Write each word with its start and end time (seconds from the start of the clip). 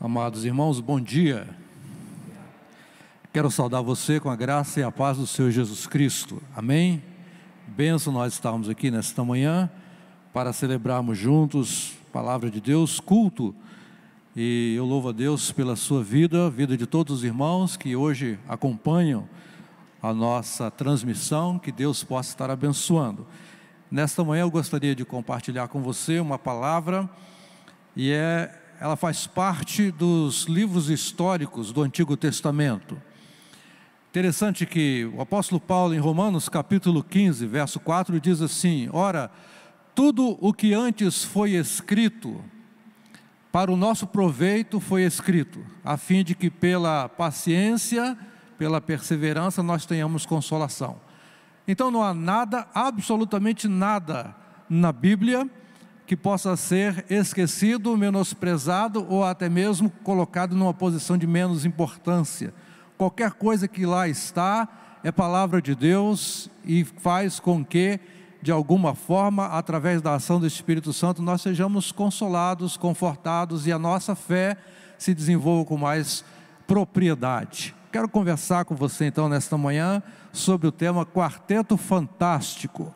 Amados 0.00 0.44
irmãos, 0.44 0.78
bom 0.78 1.00
dia. 1.00 1.48
Quero 3.32 3.50
saudar 3.50 3.82
você 3.82 4.20
com 4.20 4.30
a 4.30 4.36
graça 4.36 4.78
e 4.78 4.82
a 4.84 4.92
paz 4.92 5.18
do 5.18 5.26
Senhor 5.26 5.50
Jesus 5.50 5.88
Cristo. 5.88 6.40
Amém? 6.54 7.02
Benção 7.66 8.12
nós 8.12 8.34
estamos 8.34 8.68
aqui 8.68 8.92
nesta 8.92 9.24
manhã 9.24 9.68
para 10.32 10.52
celebrarmos 10.52 11.18
juntos 11.18 11.94
a 12.08 12.12
palavra 12.12 12.48
de 12.48 12.60
Deus, 12.60 13.00
culto. 13.00 13.52
E 14.36 14.74
eu 14.76 14.84
louvo 14.84 15.08
a 15.08 15.12
Deus 15.12 15.50
pela 15.50 15.74
sua 15.74 16.00
vida, 16.00 16.48
vida 16.48 16.76
de 16.76 16.86
todos 16.86 17.16
os 17.16 17.24
irmãos 17.24 17.76
que 17.76 17.96
hoje 17.96 18.38
acompanham 18.48 19.28
a 20.00 20.14
nossa 20.14 20.70
transmissão, 20.70 21.58
que 21.58 21.72
Deus 21.72 22.04
possa 22.04 22.30
estar 22.30 22.52
abençoando. 22.52 23.26
Nesta 23.90 24.22
manhã 24.22 24.42
eu 24.42 24.50
gostaria 24.50 24.94
de 24.94 25.04
compartilhar 25.04 25.66
com 25.66 25.82
você 25.82 26.20
uma 26.20 26.38
palavra 26.38 27.10
e 27.96 28.12
é 28.12 28.57
ela 28.80 28.96
faz 28.96 29.26
parte 29.26 29.90
dos 29.90 30.44
livros 30.44 30.88
históricos 30.88 31.72
do 31.72 31.82
Antigo 31.82 32.16
Testamento. 32.16 33.00
Interessante 34.10 34.64
que 34.64 35.10
o 35.14 35.20
apóstolo 35.20 35.60
Paulo, 35.60 35.94
em 35.94 35.98
Romanos 35.98 36.48
capítulo 36.48 37.02
15, 37.02 37.46
verso 37.46 37.80
4, 37.80 38.20
diz 38.20 38.40
assim: 38.40 38.88
Ora, 38.92 39.30
tudo 39.94 40.38
o 40.40 40.52
que 40.52 40.72
antes 40.72 41.24
foi 41.24 41.52
escrito, 41.52 42.42
para 43.50 43.72
o 43.72 43.76
nosso 43.76 44.06
proveito 44.06 44.78
foi 44.78 45.02
escrito, 45.02 45.64
a 45.84 45.96
fim 45.96 46.22
de 46.22 46.34
que 46.34 46.48
pela 46.48 47.08
paciência, 47.08 48.16
pela 48.56 48.80
perseverança, 48.80 49.62
nós 49.62 49.86
tenhamos 49.86 50.24
consolação. 50.24 51.00
Então 51.66 51.90
não 51.90 52.02
há 52.02 52.14
nada, 52.14 52.66
absolutamente 52.72 53.66
nada 53.66 54.34
na 54.70 54.92
Bíblia 54.92 55.50
que 56.08 56.16
possa 56.16 56.56
ser 56.56 57.04
esquecido, 57.10 57.94
menosprezado 57.94 59.06
ou 59.10 59.22
até 59.22 59.46
mesmo 59.46 59.90
colocado 60.02 60.56
numa 60.56 60.72
posição 60.72 61.18
de 61.18 61.26
menos 61.26 61.66
importância. 61.66 62.54
Qualquer 62.96 63.32
coisa 63.32 63.68
que 63.68 63.84
lá 63.84 64.08
está 64.08 64.66
é 65.04 65.12
palavra 65.12 65.60
de 65.60 65.74
Deus 65.74 66.50
e 66.64 66.82
faz 66.82 67.38
com 67.38 67.62
que, 67.62 68.00
de 68.40 68.50
alguma 68.50 68.94
forma, 68.94 69.48
através 69.48 70.00
da 70.00 70.14
ação 70.14 70.40
do 70.40 70.46
Espírito 70.46 70.94
Santo, 70.94 71.20
nós 71.20 71.42
sejamos 71.42 71.92
consolados, 71.92 72.78
confortados 72.78 73.66
e 73.66 73.72
a 73.72 73.78
nossa 73.78 74.14
fé 74.14 74.56
se 74.96 75.12
desenvolva 75.12 75.66
com 75.66 75.76
mais 75.76 76.24
propriedade. 76.66 77.74
Quero 77.92 78.08
conversar 78.08 78.64
com 78.64 78.74
você 78.74 79.04
então 79.04 79.28
nesta 79.28 79.58
manhã 79.58 80.02
sobre 80.32 80.66
o 80.66 80.72
tema 80.72 81.04
Quarteto 81.04 81.76
Fantástico. 81.76 82.94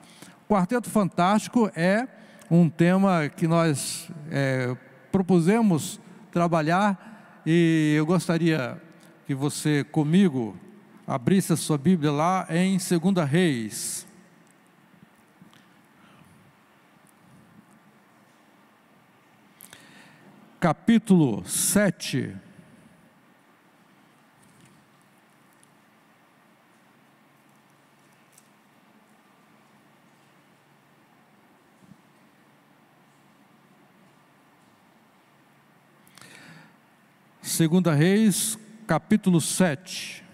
Quarteto 0.48 0.88
Fantástico 0.88 1.70
é 1.76 2.08
um 2.54 2.68
tema 2.68 3.30
que 3.30 3.48
nós 3.48 4.10
é, 4.30 4.76
propusemos 5.10 5.98
trabalhar 6.30 7.40
e 7.46 7.94
eu 7.96 8.04
gostaria 8.04 8.78
que 9.26 9.34
você 9.34 9.82
comigo 9.84 10.54
abrisse 11.06 11.54
a 11.54 11.56
sua 11.56 11.78
Bíblia 11.78 12.12
lá 12.12 12.46
em 12.50 12.76
2 12.76 13.26
Reis. 13.26 14.06
Capítulo 20.60 21.42
7. 21.46 22.36
Segunda 37.52 37.92
Reis, 37.92 38.58
capítulo 38.86 39.38
7. 39.38 40.24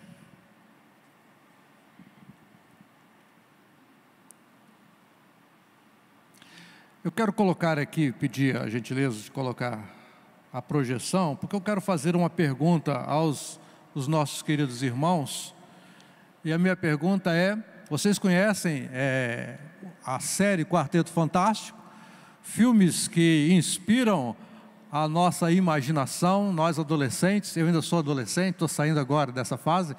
Eu 7.02 7.10
quero 7.10 7.32
colocar 7.32 7.76
aqui, 7.76 8.12
pedir 8.12 8.56
a 8.56 8.68
gentileza 8.68 9.20
de 9.20 9.32
colocar 9.32 9.84
a 10.52 10.62
projeção, 10.62 11.34
porque 11.34 11.56
eu 11.56 11.60
quero 11.60 11.80
fazer 11.80 12.14
uma 12.14 12.30
pergunta 12.30 12.96
aos 12.96 13.58
os 13.96 14.06
nossos 14.06 14.40
queridos 14.40 14.84
irmãos. 14.84 15.52
E 16.44 16.52
a 16.52 16.56
minha 16.56 16.76
pergunta 16.76 17.34
é: 17.34 17.58
vocês 17.90 18.16
conhecem 18.16 18.88
é, 18.92 19.58
a 20.06 20.20
série 20.20 20.64
Quarteto 20.64 21.10
Fantástico? 21.10 21.76
Filmes 22.42 23.08
que 23.08 23.48
inspiram 23.50 24.36
a 24.90 25.06
nossa 25.06 25.50
imaginação, 25.52 26.52
nós 26.52 26.78
adolescentes, 26.78 27.56
eu 27.56 27.66
ainda 27.66 27.82
sou 27.82 27.98
adolescente, 27.98 28.54
estou 28.54 28.68
saindo 28.68 28.98
agora 28.98 29.30
dessa 29.30 29.56
fase, 29.56 29.94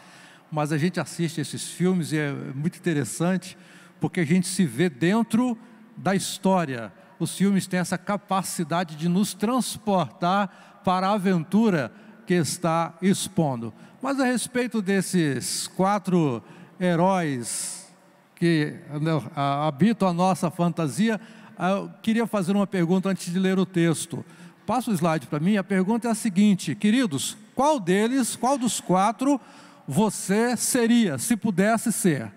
mas 0.52 0.72
a 0.72 0.78
gente 0.78 1.00
assiste 1.00 1.40
esses 1.40 1.70
filmes 1.70 2.12
e 2.12 2.18
é 2.18 2.32
muito 2.32 2.78
interessante, 2.78 3.58
porque 4.00 4.22
a 4.22 4.26
gente 4.26 4.48
se 4.48 4.66
vê 4.66 4.90
dentro 4.90 5.58
da 5.96 6.16
história. 6.16 6.92
Os 7.20 7.38
filmes 7.38 7.68
têm 7.68 7.80
essa 7.80 7.98
capacidade 7.98 8.96
de 8.96 9.08
nos 9.08 9.34
transportar 9.34 10.82
para 10.84 11.10
a 11.10 11.14
aventura 11.14 11.92
que 12.26 12.34
está 12.34 12.96
expondo. 13.02 13.74
Mas 14.02 14.20
a 14.20 14.26
respeito 14.26 14.82
desses 14.82 15.68
quatro 15.68 16.42
heróis 16.80 17.92
que 18.36 18.76
né, 19.02 19.22
habitam 19.36 20.08
a 20.08 20.14
nossa 20.14 20.50
fantasia, 20.50 21.20
eu 21.60 21.92
queria 22.02 22.26
fazer 22.26 22.56
uma 22.56 22.66
pergunta 22.66 23.10
antes 23.10 23.32
de 23.32 23.38
ler 23.38 23.60
o 23.60 23.66
texto. 23.66 24.24
Passa 24.70 24.92
o 24.92 24.94
slide 24.94 25.26
para 25.26 25.40
mim. 25.40 25.58
A 25.58 25.64
pergunta 25.64 26.08
é 26.08 26.12
a 26.12 26.14
seguinte, 26.14 26.76
queridos: 26.76 27.36
qual 27.56 27.80
deles, 27.80 28.36
qual 28.36 28.56
dos 28.56 28.80
quatro 28.80 29.42
você 29.88 30.56
seria, 30.56 31.18
se 31.18 31.36
pudesse 31.36 31.92
ser? 31.92 32.32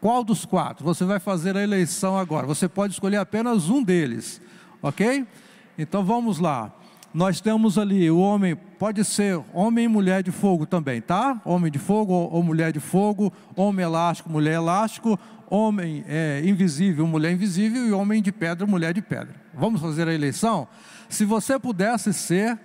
Qual 0.00 0.24
dos 0.24 0.44
quatro? 0.44 0.84
Você 0.84 1.04
vai 1.04 1.20
fazer 1.20 1.56
a 1.56 1.62
eleição 1.62 2.18
agora. 2.18 2.44
Você 2.44 2.68
pode 2.68 2.94
escolher 2.94 3.18
apenas 3.18 3.70
um 3.70 3.84
deles, 3.84 4.40
ok? 4.82 5.24
Então 5.78 6.04
vamos 6.04 6.40
lá. 6.40 6.74
Nós 7.16 7.40
temos 7.40 7.78
ali 7.78 8.10
o 8.10 8.18
homem, 8.18 8.54
pode 8.54 9.02
ser 9.02 9.42
homem 9.54 9.86
e 9.86 9.88
mulher 9.88 10.22
de 10.22 10.30
fogo 10.30 10.66
também, 10.66 11.00
tá? 11.00 11.40
Homem 11.46 11.72
de 11.72 11.78
fogo 11.78 12.12
ou 12.12 12.42
mulher 12.42 12.74
de 12.74 12.78
fogo, 12.78 13.32
homem 13.56 13.86
elástico, 13.86 14.28
mulher 14.28 14.56
elástico, 14.56 15.18
homem 15.48 16.04
é, 16.06 16.42
invisível, 16.44 17.06
mulher 17.06 17.32
invisível 17.32 17.86
e 17.86 17.92
homem 17.92 18.20
de 18.20 18.30
pedra, 18.30 18.66
mulher 18.66 18.92
de 18.92 19.00
pedra. 19.00 19.34
Vamos 19.54 19.80
fazer 19.80 20.06
a 20.06 20.12
eleição? 20.12 20.68
Se 21.08 21.24
você 21.24 21.58
pudesse 21.58 22.12
ser, 22.12 22.60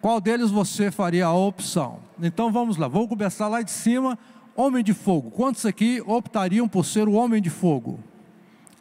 qual 0.00 0.20
deles 0.20 0.50
você 0.50 0.90
faria 0.90 1.26
a 1.26 1.32
opção? 1.32 2.00
Então 2.20 2.50
vamos 2.50 2.76
lá, 2.76 2.88
vou 2.88 3.06
começar 3.06 3.46
lá 3.46 3.62
de 3.62 3.70
cima. 3.70 4.18
Homem 4.56 4.82
de 4.82 4.92
fogo. 4.92 5.30
Quantos 5.30 5.64
aqui 5.64 6.02
optariam 6.04 6.66
por 6.66 6.84
ser 6.84 7.06
o 7.06 7.12
homem 7.12 7.40
de 7.40 7.48
fogo? 7.48 8.00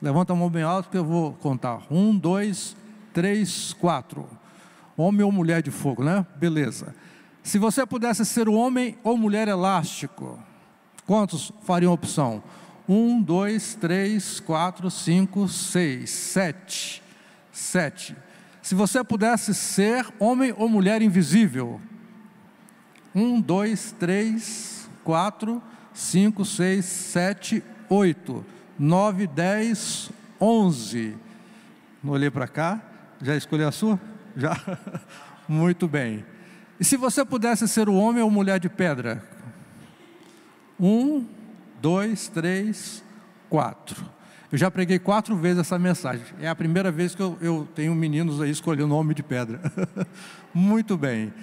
Levanta 0.02 0.34
a 0.34 0.36
mão 0.36 0.50
bem 0.50 0.64
alto 0.64 0.90
que 0.90 0.98
eu 0.98 1.06
vou 1.06 1.34
contar. 1.34 1.84
Um, 1.92 2.18
dois, 2.18 2.76
três, 3.14 3.74
quatro. 3.74 4.26
Homem 4.98 5.24
ou 5.24 5.32
mulher 5.32 5.62
de 5.62 5.70
fogo, 5.70 6.04
né? 6.04 6.26
Beleza. 6.38 6.96
Se 7.44 7.60
você 7.60 7.86
pudesse 7.86 8.26
ser 8.26 8.50
o 8.50 8.54
homem 8.54 8.98
ou 9.04 9.16
mulher 9.16 9.48
elástico, 9.48 10.38
quantos 11.06 11.54
fariam 11.62 11.94
opção? 11.94 12.44
Um, 12.90 13.22
dois, 13.22 13.76
três, 13.76 14.40
quatro, 14.40 14.90
cinco, 14.90 15.48
seis, 15.48 16.10
sete. 16.10 17.04
Sete. 17.52 18.16
Se 18.62 18.74
você 18.74 19.04
pudesse 19.04 19.54
ser 19.54 20.06
homem 20.20 20.54
ou 20.58 20.68
mulher 20.68 21.02
invisível. 21.02 21.80
Um, 23.14 23.40
dois, 23.40 23.96
três, 23.98 24.90
quatro, 25.04 25.62
cinco, 25.94 26.44
seis, 26.44 26.86
sete, 26.86 27.64
oito, 27.90 28.46
nove, 28.78 29.28
dez, 29.28 30.10
onze. 30.42 31.16
Não 32.04 32.14
olhei 32.14 32.30
para 32.30 32.48
cá. 32.48 32.82
Já 33.22 33.36
escolheu 33.36 33.68
a 33.68 33.72
sua? 33.72 34.00
Já? 34.38 34.56
Muito 35.50 35.88
bem. 35.88 36.24
E 36.80 36.86
se 36.86 36.96
você 36.96 37.26
pudesse 37.26 37.68
ser 37.68 37.90
o 37.90 37.96
homem 37.96 38.22
ou 38.22 38.30
mulher 38.30 38.60
de 38.60 38.70
pedra? 38.70 39.24
Um, 40.80 41.26
dois, 41.82 42.28
três, 42.28 43.04
quatro. 43.50 44.06
Eu 44.52 44.58
já 44.58 44.70
preguei 44.70 45.00
quatro 45.00 45.36
vezes 45.36 45.60
essa 45.60 45.80
mensagem. 45.80 46.24
É 46.40 46.48
a 46.48 46.56
primeira 46.56 46.92
vez 46.92 47.16
que 47.16 47.22
eu, 47.22 47.36
eu 47.42 47.68
tenho 47.74 47.96
meninos 47.96 48.40
aí 48.40 48.52
escolhendo 48.52 48.88
nome 48.88 49.16
de 49.16 49.24
pedra. 49.24 49.60
Muito 50.54 50.96
bem. 50.96 51.34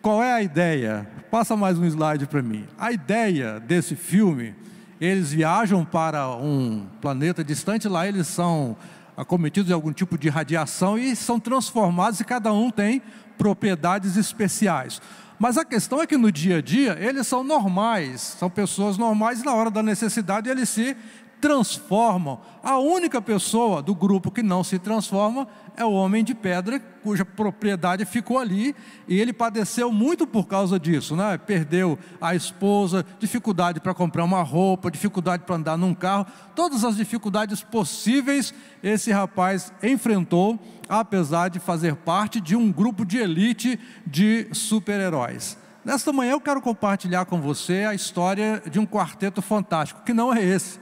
Qual 0.00 0.22
é 0.22 0.32
a 0.32 0.40
ideia? 0.40 1.06
Passa 1.30 1.56
mais 1.56 1.76
um 1.78 1.84
slide 1.84 2.26
para 2.26 2.40
mim. 2.40 2.64
A 2.78 2.92
ideia 2.92 3.58
desse 3.58 3.96
filme, 3.96 4.54
eles 5.00 5.32
viajam 5.32 5.84
para 5.84 6.28
um 6.28 6.86
planeta 7.00 7.42
distante, 7.42 7.88
lá 7.88 8.06
eles 8.06 8.28
são 8.28 8.76
acometidos 9.16 9.68
de 9.68 9.72
algum 9.72 9.92
tipo 9.92 10.18
de 10.18 10.28
radiação 10.28 10.98
e 10.98 11.16
são 11.16 11.40
transformados 11.40 12.20
e 12.20 12.24
cada 12.24 12.52
um 12.52 12.70
tem 12.70 13.00
propriedades 13.38 14.16
especiais. 14.16 15.00
Mas 15.38 15.58
a 15.58 15.64
questão 15.64 16.00
é 16.00 16.06
que 16.06 16.16
no 16.16 16.32
dia 16.32 16.58
a 16.58 16.62
dia 16.62 16.96
eles 17.00 17.26
são 17.26 17.44
normais, 17.44 18.20
são 18.20 18.48
pessoas 18.48 18.96
normais 18.96 19.40
e 19.40 19.44
na 19.44 19.52
hora 19.52 19.70
da 19.70 19.82
necessidade 19.82 20.48
eles 20.48 20.68
se 20.68 20.96
transformam. 21.40 22.40
A 22.62 22.78
única 22.78 23.20
pessoa 23.22 23.82
do 23.82 23.94
grupo 23.94 24.30
que 24.30 24.42
não 24.42 24.64
se 24.64 24.78
transforma 24.78 25.46
é 25.76 25.84
o 25.84 25.92
homem 25.92 26.24
de 26.24 26.34
pedra, 26.34 26.80
cuja 27.02 27.24
propriedade 27.24 28.04
ficou 28.04 28.38
ali, 28.38 28.74
e 29.06 29.20
ele 29.20 29.32
padeceu 29.32 29.92
muito 29.92 30.26
por 30.26 30.46
causa 30.46 30.80
disso, 30.80 31.14
né? 31.14 31.38
Perdeu 31.38 31.98
a 32.20 32.34
esposa, 32.34 33.04
dificuldade 33.18 33.78
para 33.78 33.94
comprar 33.94 34.24
uma 34.24 34.42
roupa, 34.42 34.90
dificuldade 34.90 35.44
para 35.44 35.56
andar 35.56 35.76
num 35.76 35.94
carro, 35.94 36.26
todas 36.54 36.84
as 36.84 36.96
dificuldades 36.96 37.62
possíveis 37.62 38.54
esse 38.82 39.12
rapaz 39.12 39.72
enfrentou, 39.82 40.58
apesar 40.88 41.48
de 41.48 41.58
fazer 41.58 41.94
parte 41.96 42.40
de 42.40 42.56
um 42.56 42.72
grupo 42.72 43.04
de 43.04 43.18
elite 43.18 43.78
de 44.06 44.48
super-heróis. 44.52 45.58
Nesta 45.84 46.12
manhã 46.12 46.32
eu 46.32 46.40
quero 46.40 46.60
compartilhar 46.60 47.26
com 47.26 47.40
você 47.40 47.84
a 47.84 47.94
história 47.94 48.60
de 48.68 48.80
um 48.80 48.84
quarteto 48.84 49.40
fantástico, 49.40 50.02
que 50.04 50.12
não 50.12 50.34
é 50.34 50.42
esse, 50.42 50.80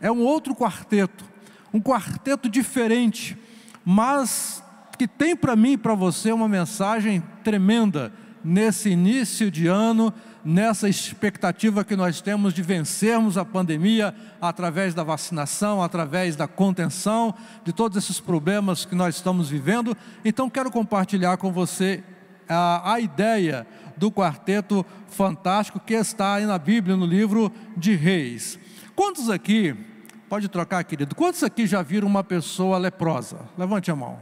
é 0.00 0.10
um 0.10 0.20
outro 0.20 0.54
quarteto, 0.54 1.24
um 1.72 1.80
quarteto 1.80 2.48
diferente 2.48 3.36
mas 3.88 4.64
que 4.98 5.06
tem 5.06 5.36
para 5.36 5.54
mim 5.54 5.72
e 5.72 5.78
para 5.78 5.94
você 5.94 6.32
uma 6.32 6.48
mensagem 6.48 7.22
tremenda 7.44 8.12
nesse 8.42 8.90
início 8.90 9.48
de 9.48 9.68
ano, 9.68 10.12
nessa 10.44 10.88
expectativa 10.88 11.84
que 11.84 11.94
nós 11.94 12.20
temos 12.20 12.52
de 12.52 12.62
vencermos 12.62 13.38
a 13.38 13.44
pandemia 13.44 14.12
através 14.40 14.92
da 14.92 15.04
vacinação, 15.04 15.80
através 15.80 16.34
da 16.34 16.48
contenção 16.48 17.32
de 17.64 17.72
todos 17.72 17.96
esses 17.96 18.18
problemas 18.18 18.84
que 18.84 18.96
nós 18.96 19.14
estamos 19.14 19.48
vivendo. 19.50 19.96
Então, 20.24 20.50
quero 20.50 20.70
compartilhar 20.70 21.36
com 21.36 21.52
você 21.52 22.02
a, 22.48 22.94
a 22.94 23.00
ideia 23.00 23.64
do 23.96 24.10
quarteto 24.10 24.84
fantástico 25.08 25.78
que 25.78 25.94
está 25.94 26.34
aí 26.34 26.44
na 26.44 26.58
Bíblia, 26.58 26.96
no 26.96 27.06
livro 27.06 27.52
de 27.76 27.94
Reis. 27.94 28.58
Quantos 28.96 29.30
aqui 29.30 29.76
Pode 30.28 30.48
trocar, 30.48 30.82
querido. 30.82 31.14
Quantos 31.14 31.44
aqui 31.44 31.66
já 31.66 31.82
viram 31.82 32.08
uma 32.08 32.24
pessoa 32.24 32.78
leprosa? 32.78 33.38
Levante 33.56 33.90
a 33.90 33.96
mão. 33.96 34.18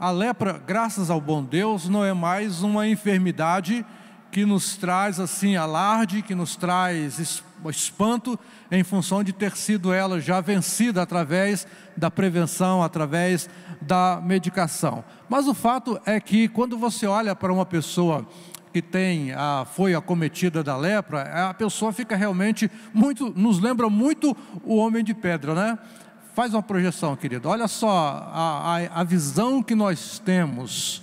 A 0.00 0.10
lepra, 0.10 0.60
graças 0.64 1.10
ao 1.10 1.20
bom 1.20 1.42
Deus, 1.42 1.88
não 1.88 2.04
é 2.04 2.12
mais 2.12 2.62
uma 2.62 2.88
enfermidade 2.88 3.84
que 4.30 4.44
nos 4.44 4.76
traz 4.76 5.18
assim 5.18 5.56
alarde, 5.56 6.22
que 6.22 6.34
nos 6.34 6.54
traz 6.54 7.42
espanto, 7.68 8.38
em 8.70 8.84
função 8.84 9.24
de 9.24 9.32
ter 9.32 9.56
sido 9.56 9.92
ela 9.92 10.20
já 10.20 10.40
vencida 10.40 11.02
através 11.02 11.66
da 11.96 12.10
prevenção, 12.10 12.82
através 12.82 13.48
da 13.80 14.20
medicação. 14.22 15.04
Mas 15.28 15.46
o 15.46 15.54
fato 15.54 16.00
é 16.04 16.20
que 16.20 16.48
quando 16.48 16.76
você 16.76 17.06
olha 17.06 17.34
para 17.34 17.52
uma 17.52 17.64
pessoa 17.64 18.26
que 18.72 18.82
tem 18.82 19.32
a, 19.32 19.64
foi 19.64 19.94
acometida 19.94 20.62
da 20.62 20.76
lepra, 20.76 21.48
a 21.48 21.54
pessoa 21.54 21.92
fica 21.92 22.16
realmente 22.16 22.70
muito, 22.92 23.32
nos 23.36 23.58
lembra 23.60 23.88
muito 23.88 24.36
o 24.64 24.76
homem 24.76 25.02
de 25.02 25.14
pedra, 25.14 25.54
né? 25.54 25.78
Faz 26.34 26.54
uma 26.54 26.62
projeção, 26.62 27.16
querido. 27.16 27.48
Olha 27.48 27.66
só 27.66 27.88
a, 28.32 28.76
a, 28.76 29.00
a 29.00 29.04
visão 29.04 29.62
que 29.62 29.74
nós 29.74 30.18
temos. 30.18 31.02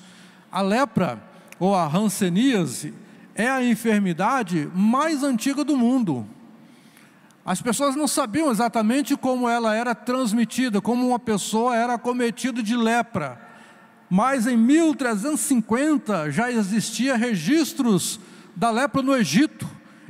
A 0.52 0.62
lepra 0.62 1.22
ou 1.60 1.76
a 1.76 1.86
hanseníase 1.86 2.94
é 3.34 3.50
a 3.50 3.64
enfermidade 3.64 4.70
mais 4.74 5.24
antiga 5.24 5.64
do 5.64 5.76
mundo. 5.76 6.26
As 7.46 7.62
pessoas 7.62 7.96
não 7.96 8.08
sabiam 8.08 8.50
exatamente 8.50 9.16
como 9.16 9.50
ela 9.50 9.76
era 9.76 9.94
transmitida, 9.94 10.82
como 10.82 11.08
uma 11.10 11.20
pessoa 11.20 11.76
era 11.76 11.96
acometida 11.96 12.64
de 12.64 12.76
lepra 12.76 13.55
mas 14.10 14.48
em 14.48 14.58
1350 14.58 16.32
já 16.32 16.52
existia 16.52 17.16
registros 17.16 18.20
da 18.56 18.72
lepra 18.72 19.02
no 19.02 19.16
Egito. 19.16 19.68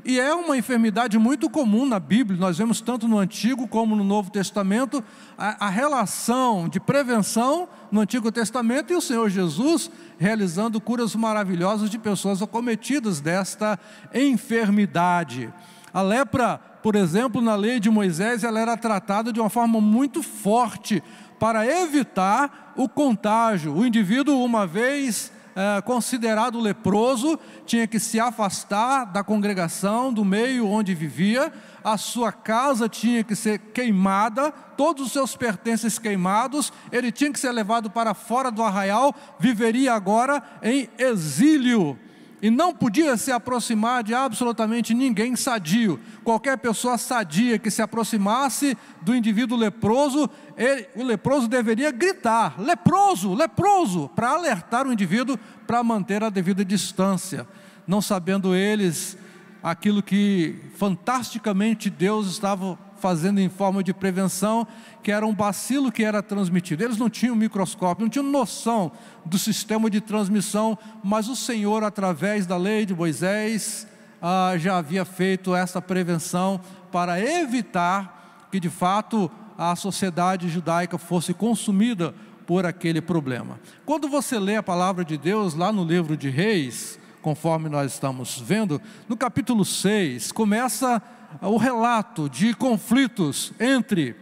E 0.07 0.19
é 0.19 0.35
uma 0.35 0.55
enfermidade 0.55 1.17
muito 1.17 1.49
comum 1.49 1.83
na 1.83 1.99
Bíblia, 1.99 2.39
nós 2.39 2.59
vemos 2.59 2.79
tanto 2.79 3.07
no 3.07 3.17
Antigo 3.17 3.67
como 3.67 3.95
no 3.95 4.03
Novo 4.03 4.29
Testamento 4.29 5.03
a, 5.35 5.65
a, 5.65 5.69
relação 5.69 6.69
de 6.69 6.79
prevenção 6.79 7.67
no 7.91 8.01
Antigo 8.01 8.31
Testamento 8.31 8.93
e 8.93 8.95
o 8.95 9.01
Senhor 9.01 9.27
Jesus 9.31 9.89
realizando 10.19 10.79
curas 10.79 11.15
maravilhosas 11.15 11.89
de 11.89 11.97
pessoas 11.97 12.39
acometidas 12.39 13.19
desta 13.19 13.79
enfermidade. 14.13 15.51
A 15.91 16.03
lepra, 16.03 16.59
por 16.83 16.93
exemplo, 16.93 17.41
na 17.41 17.55
lei 17.55 17.79
de 17.79 17.89
Moisés, 17.89 18.43
ela 18.43 18.59
era 18.59 18.77
tratada 18.77 19.33
de 19.33 19.39
uma 19.39 19.49
forma 19.49 19.81
muito 19.81 20.21
forte, 20.21 21.01
para 21.39 21.65
evitar 21.65 22.73
o 22.75 22.87
contágio. 22.87 23.73
O 23.73 23.85
indivíduo, 23.85 24.43
uma 24.43 24.65
vez 24.65 25.31
é, 25.55 25.81
considerado 25.81 26.59
leproso, 26.59 27.39
tinha 27.65 27.87
que 27.87 27.97
se 27.97 28.19
afastar 28.19 29.05
da 29.05 29.23
congregação, 29.23 30.11
do 30.11 30.25
meio 30.25 30.67
onde 30.67 30.93
vivia, 30.93 31.51
a 31.81 31.97
sua 31.97 32.31
casa 32.31 32.89
tinha 32.89 33.23
que 33.23 33.35
ser 33.35 33.59
queimada, 33.59 34.51
todos 34.51 35.05
os 35.05 35.11
seus 35.13 35.35
pertences 35.35 35.97
queimados, 35.97 36.73
ele 36.91 37.11
tinha 37.11 37.31
que 37.31 37.39
ser 37.39 37.51
levado 37.51 37.89
para 37.89 38.13
fora 38.13 38.51
do 38.51 38.61
arraial, 38.61 39.15
viveria 39.39 39.93
agora 39.93 40.43
em 40.61 40.89
exílio 40.97 41.97
e 42.41 42.49
não 42.49 42.73
podia 42.73 43.17
se 43.17 43.31
aproximar 43.31 44.03
de 44.03 44.13
absolutamente 44.13 44.93
ninguém 44.93 45.35
sadio. 45.35 45.99
Qualquer 46.23 46.57
pessoa 46.57 46.97
sadia 46.97 47.57
que 47.57 47.71
se 47.71 47.81
aproximasse 47.81 48.77
do 49.01 49.15
indivíduo 49.15 49.57
leproso, 49.57 50.29
ele, 50.57 50.87
o 50.95 51.03
leproso 51.03 51.47
deveria 51.47 51.91
gritar: 51.91 52.59
leproso, 52.59 53.33
leproso, 53.33 54.09
para 54.15 54.29
alertar 54.29 54.87
o 54.87 54.93
indivíduo 54.93 55.39
para 55.65 55.83
manter 55.83 56.23
a 56.23 56.29
devida 56.29 56.63
distância. 56.63 57.47
Não 57.87 58.01
sabendo 58.01 58.55
eles 58.55 59.17
aquilo 59.61 60.03
que 60.03 60.55
fantasticamente 60.75 61.89
Deus 61.89 62.27
estava 62.27 62.77
fazendo 63.05 63.39
em 63.39 63.49
forma 63.49 63.83
de 63.83 63.93
prevenção, 63.93 64.67
que 65.03 65.11
era 65.11 65.23
um 65.27 65.35
bacilo 65.35 65.91
que 65.91 66.03
era 66.03 66.23
transmitido. 66.23 66.83
Eles 66.83 66.97
não 66.97 67.07
tinham 67.07 67.35
microscópio, 67.35 68.01
não 68.01 68.09
tinham 68.09 68.25
noção 68.25 68.91
do 69.23 69.37
sistema 69.37 69.91
de 69.91 70.01
transmissão, 70.01 70.75
mas 71.03 71.29
o 71.29 71.35
Senhor, 71.35 71.83
através 71.83 72.47
da 72.47 72.57
lei 72.57 72.83
de 72.83 72.95
Moisés, 72.95 73.85
ah, 74.19 74.55
já 74.57 74.79
havia 74.79 75.05
feito 75.05 75.55
essa 75.55 75.79
prevenção 75.79 76.59
para 76.91 77.21
evitar 77.21 78.47
que 78.51 78.59
de 78.59 78.71
fato 78.71 79.29
a 79.55 79.75
sociedade 79.75 80.49
judaica 80.49 80.97
fosse 80.97 81.31
consumida 81.31 82.11
por 82.47 82.65
aquele 82.65 83.01
problema. 83.01 83.59
Quando 83.85 84.09
você 84.09 84.39
lê 84.39 84.55
a 84.55 84.63
palavra 84.63 85.05
de 85.05 85.15
Deus 85.15 85.53
lá 85.53 85.71
no 85.71 85.85
livro 85.85 86.17
de 86.17 86.31
Reis, 86.31 86.99
conforme 87.21 87.69
nós 87.69 87.93
estamos 87.93 88.39
vendo, 88.39 88.81
no 89.07 89.15
capítulo 89.15 89.63
6, 89.63 90.31
começa 90.31 90.99
o 91.41 91.57
relato 91.57 92.29
de 92.29 92.53
conflitos 92.53 93.53
entre 93.59 94.15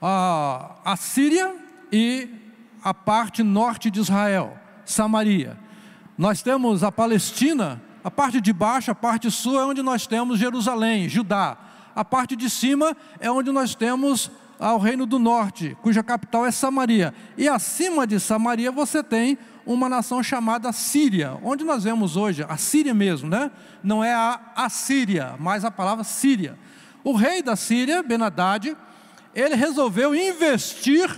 a, 0.00 0.76
a 0.84 0.96
Síria 0.96 1.54
e 1.90 2.28
a 2.82 2.92
parte 2.92 3.42
norte 3.42 3.90
de 3.90 4.00
Israel, 4.00 4.56
Samaria. 4.84 5.56
Nós 6.18 6.42
temos 6.42 6.82
a 6.82 6.90
Palestina, 6.90 7.80
a 8.02 8.10
parte 8.10 8.40
de 8.40 8.52
baixo, 8.52 8.90
a 8.90 8.94
parte 8.94 9.30
sul 9.30 9.60
é 9.60 9.64
onde 9.64 9.82
nós 9.82 10.06
temos 10.06 10.38
Jerusalém, 10.38 11.08
Judá. 11.08 11.56
A 11.94 12.04
parte 12.04 12.34
de 12.34 12.48
cima 12.48 12.96
é 13.20 13.30
onde 13.30 13.52
nós 13.52 13.74
temos 13.74 14.30
ao 14.62 14.78
reino 14.78 15.04
do 15.04 15.18
norte, 15.18 15.76
cuja 15.82 16.02
capital 16.02 16.46
é 16.46 16.50
Samaria. 16.52 17.12
E 17.36 17.48
acima 17.48 18.06
de 18.06 18.20
Samaria 18.20 18.70
você 18.70 19.02
tem 19.02 19.36
uma 19.66 19.88
nação 19.88 20.22
chamada 20.22 20.72
Síria, 20.72 21.36
onde 21.42 21.64
nós 21.64 21.84
vemos 21.84 22.16
hoje, 22.16 22.44
a 22.48 22.56
Síria 22.56 22.94
mesmo, 22.94 23.28
né? 23.28 23.50
Não 23.82 24.04
é 24.04 24.14
a 24.14 24.40
Assíria, 24.54 25.34
mas 25.38 25.64
a 25.64 25.70
palavra 25.70 26.04
Síria. 26.04 26.56
O 27.02 27.12
rei 27.14 27.42
da 27.42 27.56
Síria, 27.56 28.02
Benadad, 28.02 28.76
ele 29.34 29.56
resolveu 29.56 30.14
investir 30.14 31.10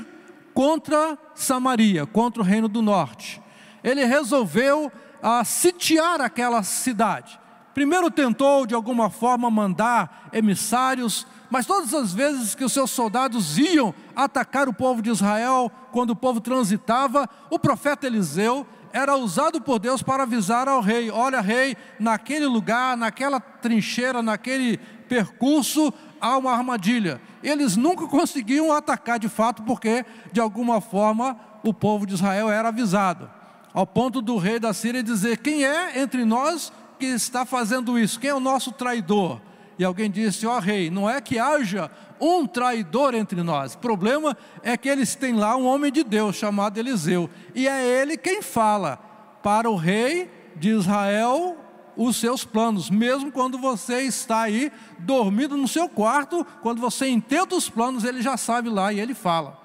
contra 0.54 1.18
Samaria, 1.34 2.06
contra 2.06 2.40
o 2.40 2.44
reino 2.44 2.68
do 2.68 2.80
norte. 2.80 3.42
Ele 3.82 4.04
resolveu 4.04 4.90
ah, 5.22 5.44
sitiar 5.44 6.20
aquela 6.20 6.62
cidade. 6.62 7.38
Primeiro 7.74 8.10
tentou, 8.10 8.64
de 8.64 8.74
alguma 8.74 9.10
forma, 9.10 9.50
mandar 9.50 10.30
emissários 10.32 11.26
mas 11.54 11.66
todas 11.66 11.94
as 11.94 12.12
vezes 12.12 12.52
que 12.56 12.64
os 12.64 12.72
seus 12.72 12.90
soldados 12.90 13.58
iam 13.58 13.94
atacar 14.16 14.68
o 14.68 14.74
povo 14.74 15.00
de 15.00 15.08
Israel, 15.08 15.70
quando 15.92 16.10
o 16.10 16.16
povo 16.16 16.40
transitava, 16.40 17.30
o 17.48 17.60
profeta 17.60 18.08
Eliseu 18.08 18.66
era 18.92 19.14
usado 19.14 19.60
por 19.60 19.78
Deus 19.78 20.02
para 20.02 20.24
avisar 20.24 20.66
ao 20.66 20.80
rei: 20.80 21.12
olha, 21.12 21.40
rei, 21.40 21.76
naquele 22.00 22.46
lugar, 22.46 22.96
naquela 22.96 23.38
trincheira, 23.38 24.20
naquele 24.20 24.78
percurso, 25.08 25.94
há 26.20 26.36
uma 26.36 26.50
armadilha. 26.50 27.22
Eles 27.40 27.76
nunca 27.76 28.08
conseguiam 28.08 28.72
atacar 28.72 29.20
de 29.20 29.28
fato, 29.28 29.62
porque 29.62 30.04
de 30.32 30.40
alguma 30.40 30.80
forma 30.80 31.38
o 31.62 31.72
povo 31.72 32.04
de 32.04 32.14
Israel 32.14 32.50
era 32.50 32.66
avisado. 32.70 33.30
Ao 33.72 33.86
ponto 33.86 34.20
do 34.20 34.38
rei 34.38 34.58
da 34.58 34.74
Síria 34.74 35.04
dizer: 35.04 35.36
quem 35.36 35.64
é 35.64 36.00
entre 36.00 36.24
nós 36.24 36.72
que 36.98 37.06
está 37.06 37.44
fazendo 37.44 37.96
isso? 37.96 38.18
Quem 38.18 38.30
é 38.30 38.34
o 38.34 38.40
nosso 38.40 38.72
traidor? 38.72 39.40
E 39.78 39.84
alguém 39.84 40.10
disse: 40.10 40.46
Ó 40.46 40.56
oh, 40.56 40.60
rei, 40.60 40.90
não 40.90 41.08
é 41.08 41.20
que 41.20 41.38
haja 41.38 41.90
um 42.20 42.46
traidor 42.46 43.14
entre 43.14 43.42
nós. 43.42 43.74
O 43.74 43.78
problema 43.78 44.36
é 44.62 44.76
que 44.76 44.88
eles 44.88 45.14
têm 45.14 45.34
lá 45.34 45.56
um 45.56 45.66
homem 45.66 45.90
de 45.90 46.04
Deus 46.04 46.36
chamado 46.36 46.78
Eliseu. 46.78 47.28
E 47.54 47.66
é 47.68 47.84
ele 47.84 48.16
quem 48.16 48.40
fala 48.42 48.96
para 49.42 49.68
o 49.68 49.76
rei 49.76 50.30
de 50.56 50.70
Israel 50.70 51.58
os 51.96 52.16
seus 52.16 52.44
planos, 52.44 52.90
mesmo 52.90 53.30
quando 53.30 53.56
você 53.58 54.00
está 54.02 54.42
aí 54.42 54.72
dormindo 54.98 55.56
no 55.56 55.68
seu 55.68 55.88
quarto, 55.88 56.44
quando 56.60 56.80
você 56.80 57.08
intenta 57.08 57.54
os 57.54 57.70
planos, 57.70 58.04
ele 58.04 58.20
já 58.20 58.36
sabe 58.36 58.68
lá 58.68 58.92
e 58.92 58.98
ele 58.98 59.14
fala. 59.14 59.60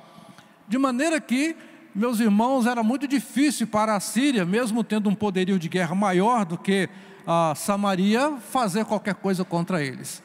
De 0.68 0.78
maneira 0.78 1.20
que, 1.20 1.56
meus 1.94 2.20
irmãos, 2.20 2.68
era 2.68 2.84
muito 2.84 3.08
difícil 3.08 3.66
para 3.66 3.96
a 3.96 4.00
Síria, 4.00 4.46
mesmo 4.46 4.84
tendo 4.84 5.10
um 5.10 5.16
poderio 5.16 5.58
de 5.58 5.68
guerra 5.68 5.96
maior 5.96 6.46
do 6.46 6.58
que 6.58 6.88
a 7.32 7.54
Samaria, 7.54 8.38
fazer 8.50 8.86
qualquer 8.86 9.14
coisa 9.14 9.46
contra 9.46 9.84
eles. 9.84 10.24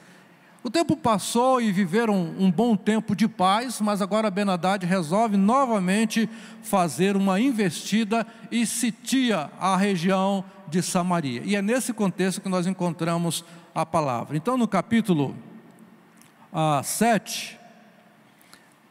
O 0.63 0.71
tempo 0.71 0.97
passou 0.97 1.61
e 1.61 1.71
viveram 1.71 2.35
um 2.39 2.51
bom 2.51 2.75
tempo 2.75 3.15
de 3.15 3.29
paz, 3.29 3.79
mas 3.79 4.01
agora 4.01 4.31
Ben 4.31 4.49
Haddad 4.49 4.87
resolve 4.87 5.37
novamente 5.37 6.27
fazer 6.63 7.15
uma 7.15 7.39
investida 7.39 8.27
e 8.51 8.65
sitia 8.65 9.51
a 9.61 9.77
região 9.77 10.43
de 10.67 10.81
Samaria. 10.81 11.43
E 11.45 11.55
é 11.55 11.61
nesse 11.61 11.93
contexto 11.93 12.41
que 12.41 12.49
nós 12.49 12.67
encontramos 12.67 13.45
a 13.75 13.85
palavra. 13.85 14.39
Então, 14.39 14.57
no 14.57 14.67
capítulo 14.67 15.37
ah, 16.51 16.81
7, 16.83 17.61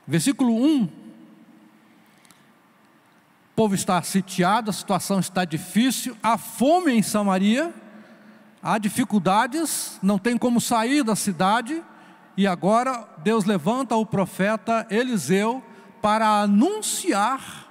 versículo 0.05 0.53
1, 0.55 0.84
o 0.84 0.89
povo 3.55 3.74
está 3.74 4.00
sitiado, 4.03 4.70
a 4.70 4.74
situação 4.74 5.20
está 5.20 5.43
difícil, 5.43 6.15
há 6.22 6.38
fome 6.38 6.91
em 6.91 7.01
Samaria, 7.01 7.74
há 8.63 8.77
dificuldades, 8.77 10.00
não 10.01 10.17
tem 10.17 10.38
como 10.38 10.62
sair 10.62 11.03
da 11.03 11.17
cidade, 11.17 11.84
e 12.38 12.48
agora 12.48 13.08
Deus 13.22 13.43
levanta 13.43 13.96
o 13.98 14.05
profeta 14.05 14.88
Eliseu 14.89 15.62
para 16.01 16.41
anunciar 16.41 17.67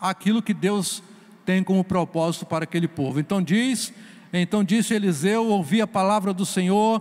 aquilo 0.00 0.42
que 0.42 0.52
Deus 0.52 1.00
tem 1.46 1.62
como 1.62 1.84
propósito 1.84 2.44
para 2.44 2.64
aquele 2.64 2.88
povo. 2.88 3.20
Então 3.20 3.40
diz, 3.40 3.92
então 4.32 4.64
disse 4.64 4.94
Eliseu, 4.94 5.46
ouvi 5.46 5.80
a 5.80 5.86
palavra 5.86 6.34
do 6.34 6.44
Senhor, 6.44 7.00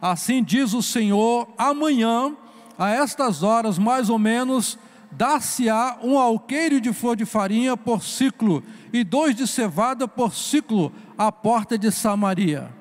assim 0.00 0.42
diz 0.42 0.72
o 0.72 0.82
Senhor, 0.82 1.46
amanhã, 1.58 2.34
a 2.78 2.90
estas 2.90 3.42
horas 3.42 3.78
mais 3.78 4.08
ou 4.08 4.18
menos, 4.18 4.78
dar-se-á 5.10 5.98
um 6.02 6.18
alqueire 6.18 6.80
de 6.80 6.92
flor 6.92 7.16
de 7.16 7.26
farinha 7.26 7.76
por 7.76 8.02
ciclo, 8.02 8.62
e 8.92 9.04
dois 9.04 9.34
de 9.34 9.46
cevada 9.46 10.08
por 10.08 10.34
ciclo, 10.34 10.92
à 11.16 11.30
porta 11.30 11.76
de 11.76 11.90
Samaria. 11.90 12.77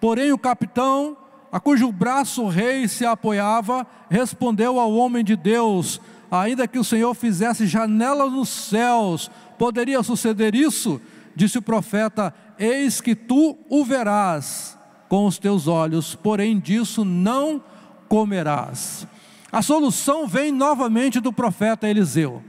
Porém, 0.00 0.32
o 0.32 0.38
capitão, 0.38 1.16
a 1.50 1.58
cujo 1.58 1.90
braço 1.90 2.42
o 2.42 2.48
rei 2.48 2.86
se 2.86 3.04
apoiava, 3.04 3.86
respondeu 4.10 4.78
ao 4.78 4.92
homem 4.92 5.24
de 5.24 5.36
Deus: 5.36 6.00
Ainda 6.30 6.68
que 6.68 6.78
o 6.78 6.84
Senhor 6.84 7.14
fizesse 7.14 7.66
janelas 7.66 8.32
nos 8.32 8.48
céus, 8.48 9.30
poderia 9.58 10.02
suceder 10.02 10.54
isso? 10.54 11.00
Disse 11.34 11.58
o 11.58 11.62
profeta: 11.62 12.34
Eis 12.58 13.00
que 13.00 13.14
tu 13.14 13.56
o 13.68 13.84
verás 13.84 14.78
com 15.08 15.26
os 15.26 15.38
teus 15.38 15.66
olhos, 15.66 16.14
porém 16.14 16.58
disso 16.58 17.04
não 17.04 17.62
comerás. 18.08 19.06
A 19.50 19.62
solução 19.62 20.26
vem 20.26 20.52
novamente 20.52 21.20
do 21.20 21.32
profeta 21.32 21.88
Eliseu. 21.88 22.42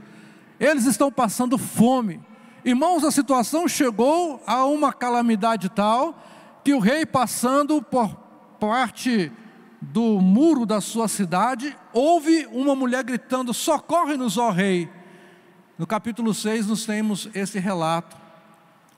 Eles 0.58 0.84
estão 0.84 1.10
passando 1.10 1.56
fome. 1.56 2.20
Irmãos, 2.62 3.02
a 3.04 3.10
situação 3.10 3.66
chegou 3.66 4.42
a 4.46 4.66
uma 4.66 4.92
calamidade 4.92 5.70
tal 5.70 6.22
que 6.62 6.74
o 6.74 6.78
rei, 6.78 7.06
passando 7.06 7.82
por 7.82 8.14
parte 8.58 9.32
do 9.80 10.20
muro 10.20 10.66
da 10.66 10.80
sua 10.80 11.08
cidade, 11.08 11.76
ouve 11.92 12.46
uma 12.52 12.74
mulher 12.74 13.02
gritando: 13.02 13.54
Socorre-nos, 13.54 14.36
ó 14.36 14.50
rei. 14.50 14.88
No 15.78 15.86
capítulo 15.86 16.34
6, 16.34 16.66
nós 16.66 16.84
temos 16.84 17.28
esse 17.34 17.58
relato. 17.58 18.16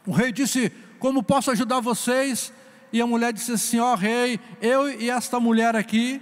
O 0.07 0.13
rei 0.13 0.33
disse: 0.33 0.71
Como 0.99 1.23
posso 1.23 1.51
ajudar 1.51 1.81
vocês? 1.81 2.53
E 2.93 3.01
a 3.01 3.07
mulher 3.07 3.33
disse 3.33 3.53
assim: 3.53 3.79
Ó 3.79 3.95
rei, 3.95 4.41
eu 4.61 4.91
e 4.91 5.09
esta 5.09 5.39
mulher 5.39 5.77
aqui 5.77 6.21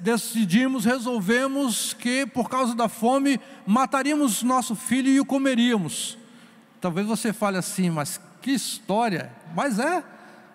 decidimos, 0.00 0.84
resolvemos 0.84 1.92
que 1.92 2.26
por 2.26 2.48
causa 2.48 2.74
da 2.74 2.88
fome 2.88 3.38
mataríamos 3.66 4.42
nosso 4.42 4.74
filho 4.74 5.08
e 5.08 5.20
o 5.20 5.24
comeríamos. 5.24 6.18
Talvez 6.80 7.06
você 7.06 7.32
fale 7.32 7.58
assim, 7.58 7.90
mas 7.90 8.20
que 8.40 8.50
história! 8.50 9.30
Mas 9.54 9.78
é, 9.78 10.02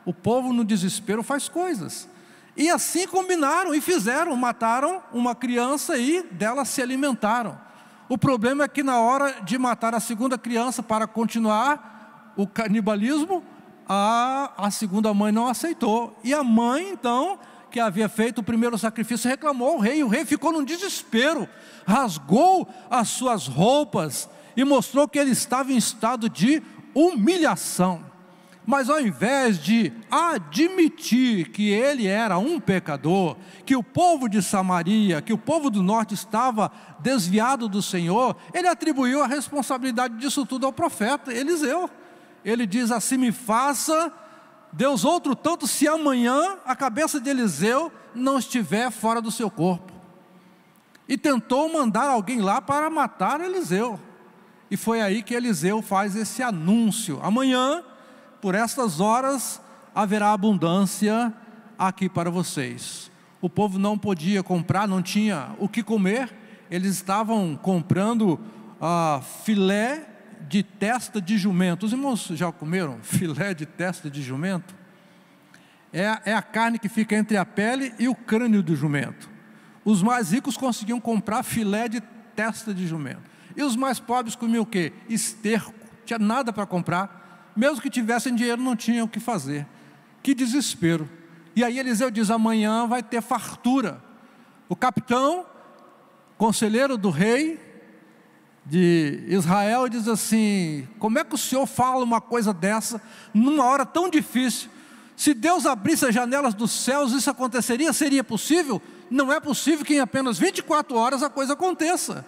o 0.08 0.14
povo 0.14 0.54
no 0.54 0.64
desespero 0.64 1.22
faz 1.22 1.50
coisas. 1.50 2.08
E 2.56 2.70
assim 2.70 3.06
combinaram 3.06 3.76
e 3.76 3.82
fizeram, 3.82 4.34
mataram 4.38 5.04
uma 5.12 5.36
criança 5.36 5.98
e 5.98 6.24
dela 6.24 6.64
se 6.64 6.82
alimentaram. 6.82 7.60
O 8.08 8.18
problema 8.18 8.64
é 8.64 8.68
que 8.70 8.82
na 8.82 9.02
hora 9.02 9.42
de 9.44 9.58
matar 9.58 9.94
a 9.94 10.00
segunda 10.00 10.38
criança 10.38 10.82
para 10.82 11.06
continuar 11.06 12.34
o 12.38 12.48
canibalismo, 12.48 13.44
a, 13.86 14.54
a 14.58 14.72
segunda 14.72 15.14
mãe 15.14 15.30
não 15.30 15.46
aceitou. 15.46 16.18
E 16.24 16.34
a 16.34 16.42
mãe, 16.42 16.90
então, 16.90 17.38
que 17.70 17.78
havia 17.78 18.08
feito 18.08 18.40
o 18.40 18.44
primeiro 18.44 18.78
sacrifício, 18.78 19.30
reclamou 19.30 19.74
ao 19.74 19.80
rei. 19.80 20.02
O 20.06 20.08
rei 20.08 20.24
ficou 20.24 20.54
num 20.54 20.64
desespero, 20.64 21.50
rasgou 21.86 22.66
as 22.90 23.10
suas 23.10 23.46
roupas 23.46 24.30
e 24.56 24.64
mostrou 24.64 25.06
que 25.06 25.20
ele 25.20 25.32
estava 25.32 25.74
em 25.74 25.78
estado 25.78 26.30
de 26.30 26.64
humilhação. 26.96 28.16
Mas 28.68 28.90
ao 28.90 29.00
invés 29.00 29.58
de 29.58 29.94
admitir 30.12 31.52
que 31.52 31.70
ele 31.70 32.06
era 32.06 32.38
um 32.38 32.60
pecador, 32.60 33.38
que 33.66 33.78
o 33.78 33.82
povo 33.82 34.28
de 34.28 34.42
Samaria, 34.42 35.22
que 35.22 35.32
o 35.32 35.38
povo 35.38 35.70
do 35.70 35.82
norte 35.82 36.14
estava 36.14 36.70
desviado 37.00 37.70
do 37.70 37.82
Senhor, 37.82 38.36
ele 38.54 38.68
atribuiu 38.68 39.24
a 39.24 39.28
responsabilidade 39.28 40.18
disso 40.18 40.46
tudo 40.46 40.66
ao 40.66 40.74
profeta 40.74 41.34
Eliseu. 41.34 41.90
Ele 42.44 42.66
diz 42.66 42.92
assim: 42.92 43.16
me 43.16 43.32
faça 43.32 44.12
Deus 44.74 45.06
outro 45.06 45.34
tanto 45.34 45.66
se 45.66 45.88
amanhã 45.88 46.58
a 46.66 46.76
cabeça 46.76 47.22
de 47.22 47.30
Eliseu 47.30 47.90
não 48.14 48.38
estiver 48.38 48.92
fora 48.92 49.22
do 49.22 49.32
seu 49.32 49.50
corpo. 49.50 49.94
E 51.08 51.18
tentou 51.18 51.72
mandar 51.72 52.10
alguém 52.10 52.42
lá 52.42 52.62
para 52.62 52.90
matar 52.90 53.40
Eliseu. 53.40 53.98
E 54.70 54.76
foi 54.76 55.00
aí 55.00 55.24
que 55.24 55.34
Eliseu 55.34 55.82
faz 55.82 56.18
esse 56.18 56.44
anúncio: 56.44 57.18
amanhã 57.24 57.82
por 58.42 58.56
estas 58.56 59.00
horas 59.00 59.62
haverá 59.94 60.32
abundância 60.32 61.34
aqui 61.78 62.08
para 62.08 62.30
vocês. 62.30 63.12
O 63.42 63.50
povo 63.50 63.78
não 63.78 63.98
podia 63.98 64.42
comprar, 64.42 64.88
não 64.88 65.02
tinha 65.02 65.56
o 65.60 65.68
que 65.70 65.84
comer, 65.84 66.34
eles 66.70 66.96
estavam 66.96 67.56
comprando 67.56 68.40
ah, 68.82 69.22
filé 69.44 70.06
de 70.48 70.64
testa 70.64 71.22
de 71.22 71.38
jumento. 71.38 71.86
Os 71.86 71.92
irmãos 71.92 72.28
já 72.34 72.52
comeram 72.52 73.00
filé 73.04 73.54
de 73.54 73.66
testa 73.66 74.10
de 74.10 74.22
jumento? 74.22 74.76
É, 75.92 76.32
é 76.32 76.34
a 76.34 76.42
carne 76.42 76.78
que 76.78 76.90
fica 76.90 77.16
entre 77.16 77.38
a 77.38 77.46
pele 77.46 77.94
e 77.98 78.08
o 78.08 78.16
crânio 78.16 78.62
do 78.62 78.76
jumento. 78.76 79.30
Os 79.86 80.04
mais 80.04 80.32
ricos 80.32 80.58
conseguiam 80.58 81.00
comprar 81.00 81.44
filé 81.44 81.88
de 81.88 82.02
testa 82.36 82.74
de 82.74 82.86
jumento. 82.86 83.22
E 83.56 83.64
os 83.64 83.76
mais 83.76 84.00
pobres 84.00 84.36
comiam 84.36 84.64
o 84.64 84.66
quê? 84.66 84.94
Esterco. 85.10 85.74
Tinha 86.06 86.20
nada 86.20 86.52
para 86.54 86.66
comprar 86.66 87.27
mesmo 87.58 87.82
que 87.82 87.90
tivessem 87.90 88.36
dinheiro, 88.36 88.62
não 88.62 88.76
tinham 88.76 89.06
o 89.06 89.10
que 89.10 89.20
fazer. 89.20 89.66
Que 90.22 90.34
desespero. 90.34 91.10
E 91.56 91.64
aí 91.64 91.80
Eliseu 91.80 92.12
diz: 92.12 92.30
amanhã 92.30 92.88
vai 92.88 93.02
ter 93.02 93.22
fartura. 93.22 94.02
O 94.70 94.76
capitão, 94.76 95.46
conselheiro 96.38 96.98
do 96.98 97.10
rei 97.10 97.60
de 98.66 99.24
Israel, 99.28 99.90
diz 99.90 100.08
assim: 100.08 100.88
Como 101.00 101.18
é 101.18 101.24
que 101.24 101.36
o 101.36 101.38
senhor 101.38 101.66
fala 101.66 102.04
uma 102.04 102.22
coisa 102.22 102.54
dessa, 102.54 103.02
numa 103.34 103.64
hora 103.64 103.86
tão 103.86 104.10
difícil? 104.10 104.70
Se 105.16 105.34
Deus 105.34 105.66
abrisse 105.66 106.06
as 106.06 106.14
janelas 106.14 106.54
dos 106.54 106.72
céus, 106.72 107.12
isso 107.12 107.30
aconteceria? 107.30 107.92
Seria 107.92 108.24
possível? 108.24 108.80
Não 109.10 109.34
é 109.34 109.40
possível 109.40 109.84
que 109.84 109.96
em 109.96 110.00
apenas 110.00 110.38
24 110.38 110.96
horas 110.96 111.24
a 111.24 111.30
coisa 111.30 111.54
aconteça. 111.54 112.24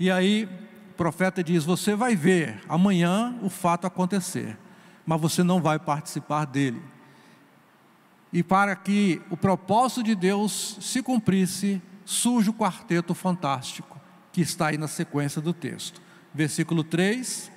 E 0.00 0.10
aí 0.10 0.48
profeta 0.96 1.44
diz: 1.44 1.64
Você 1.64 1.94
vai 1.94 2.16
ver 2.16 2.60
amanhã 2.68 3.38
o 3.42 3.48
fato 3.48 3.86
acontecer, 3.86 4.58
mas 5.04 5.20
você 5.20 5.42
não 5.42 5.60
vai 5.60 5.78
participar 5.78 6.44
dele. 6.46 6.82
E 8.32 8.42
para 8.42 8.74
que 8.74 9.22
o 9.30 9.36
propósito 9.36 10.02
de 10.02 10.14
Deus 10.14 10.78
se 10.80 11.02
cumprisse, 11.02 11.80
surge 12.04 12.50
o 12.50 12.54
quarteto 12.54 13.14
fantástico, 13.14 14.00
que 14.32 14.40
está 14.40 14.68
aí 14.68 14.78
na 14.78 14.88
sequência 14.88 15.40
do 15.40 15.52
texto. 15.52 16.00
Versículo 16.34 16.82
3. 16.82 17.52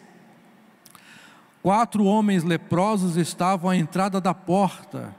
Quatro 1.61 2.05
homens 2.05 2.43
leprosos 2.43 3.17
estavam 3.17 3.69
à 3.69 3.75
entrada 3.75 4.21
da 4.21 4.33
porta, 4.33 5.13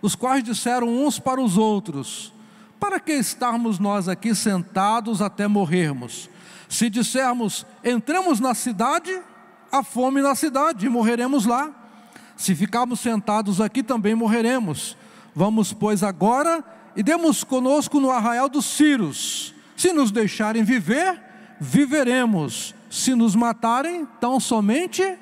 os 0.00 0.14
quais 0.14 0.44
disseram 0.44 0.88
uns 0.88 1.18
para 1.18 1.40
os 1.40 1.56
outros: 1.58 2.32
Para 2.78 3.00
que 3.00 3.12
estarmos 3.12 3.78
nós 3.78 4.08
aqui 4.08 4.34
sentados 4.34 5.20
até 5.20 5.48
morrermos? 5.48 6.30
Se 6.70 6.88
dissermos, 6.88 7.66
entramos 7.82 8.38
na 8.38 8.54
cidade, 8.54 9.20
há 9.72 9.82
fome 9.82 10.22
na 10.22 10.36
cidade 10.36 10.86
e 10.86 10.88
morreremos 10.88 11.44
lá. 11.44 11.68
Se 12.36 12.54
ficarmos 12.54 13.00
sentados 13.00 13.60
aqui, 13.60 13.82
também 13.82 14.14
morreremos. 14.14 14.96
Vamos, 15.34 15.72
pois, 15.72 16.04
agora 16.04 16.64
e 16.94 17.02
demos 17.02 17.42
conosco 17.42 17.98
no 17.98 18.08
arraial 18.12 18.48
dos 18.48 18.64
Círios. 18.66 19.52
Se 19.76 19.92
nos 19.92 20.12
deixarem 20.12 20.62
viver, 20.62 21.20
viveremos. 21.60 22.72
Se 22.88 23.16
nos 23.16 23.34
matarem, 23.34 24.06
tão 24.20 24.38
somente 24.38 25.18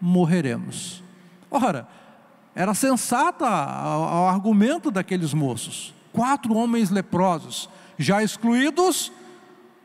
morreremos. 0.00 1.04
Ora, 1.50 1.86
era 2.54 2.72
sensata 2.72 3.46
ao 3.46 4.26
argumento 4.26 4.90
daqueles 4.90 5.34
moços. 5.34 5.94
Quatro 6.14 6.54
homens 6.54 6.88
leprosos, 6.88 7.68
já 7.98 8.22
excluídos 8.22 9.12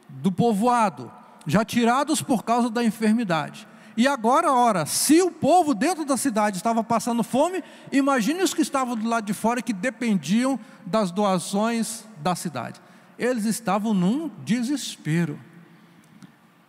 do 0.10 0.32
povoado, 0.32 1.12
já 1.46 1.64
tirados 1.64 2.22
por 2.22 2.44
causa 2.44 2.70
da 2.70 2.84
enfermidade. 2.84 3.68
E 3.98 4.08
agora, 4.08 4.54
ora, 4.54 4.86
se 4.86 5.24
o 5.24 5.32
povo 5.32 5.74
dentro 5.74 6.06
da 6.06 6.16
cidade 6.16 6.58
estava 6.58 6.84
passando 6.84 7.24
fome, 7.24 7.64
imagine 7.92 8.44
os 8.44 8.54
que 8.54 8.62
estavam 8.62 8.96
do 8.96 9.10
lado 9.10 9.26
de 9.26 9.34
fora 9.34 9.60
que 9.60 9.74
dependiam 9.74 10.60
das 10.86 11.10
doações 11.10 12.06
da 12.20 12.36
cidade. 12.36 12.80
Eles 13.18 13.46
estavam 13.46 13.96
num 13.96 14.30
desespero. 14.46 15.40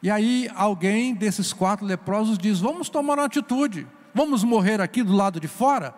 E 0.03 0.11
aí 0.11 0.49
alguém 0.55 1.15
desses 1.15 1.53
quatro 1.53 1.85
leprosos 1.85 2.39
diz: 2.39 2.61
Vamos 2.61 2.89
tomar 2.89 3.19
uma 3.19 3.27
atitude, 3.27 3.87
vamos 4.15 4.43
morrer 4.43 4.81
aqui 4.81 5.03
do 5.03 5.13
lado 5.13 5.39
de 5.39 5.49
fora, 5.49 5.95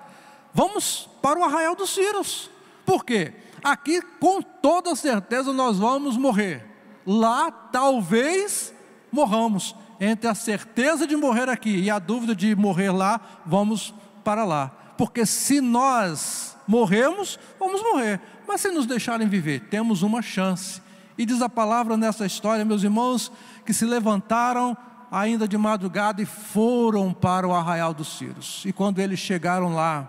vamos 0.52 1.09
para 1.23 1.38
o 1.38 1.44
arraial 1.44 1.76
dos 1.76 1.90
Círios. 1.90 2.50
Por 2.85 3.04
quê? 3.04 3.35
Aqui 3.62 4.02
com 4.18 4.42
toda 4.42 4.97
certeza 4.97 5.52
nós 5.52 5.78
vamos 5.78 6.16
morrer. 6.16 6.69
Lá 7.07 7.50
talvez 7.50 8.75
morramos. 9.11 9.75
Entre 10.00 10.28
a 10.28 10.35
certeza 10.35 11.07
de 11.07 11.14
morrer 11.14 11.49
aqui 11.49 11.76
e 11.76 11.90
a 11.90 11.99
dúvida 11.99 12.35
de 12.35 12.54
morrer 12.57 12.90
lá, 12.90 13.21
vamos 13.45 13.95
para 14.25 14.45
lá. 14.45 14.69
Porque 14.97 15.26
se 15.26 15.61
nós 15.61 16.57
morremos, 16.66 17.38
vamos 17.59 17.83
morrer. 17.83 18.21
Mas 18.47 18.62
se 18.62 18.71
nos 18.71 18.87
deixarem 18.87 19.28
viver, 19.28 19.61
temos 19.69 20.02
uma 20.02 20.23
chance. 20.23 20.80
E 21.19 21.26
diz 21.26 21.42
a 21.42 21.49
palavra 21.49 21.97
nessa 21.97 22.25
história, 22.25 22.64
meus 22.64 22.83
irmãos, 22.83 23.30
que 23.66 23.75
se 23.75 23.85
levantaram 23.85 24.76
ainda 25.11 25.47
de 25.47 25.59
madrugada 25.59 26.23
e 26.23 26.26
foram 26.26 27.12
para 27.12 27.47
o 27.47 27.52
arraial 27.52 27.92
dos 27.92 28.16
Círios. 28.16 28.62
E 28.64 28.73
quando 28.73 29.00
eles 29.00 29.19
chegaram 29.19 29.75
lá, 29.75 30.09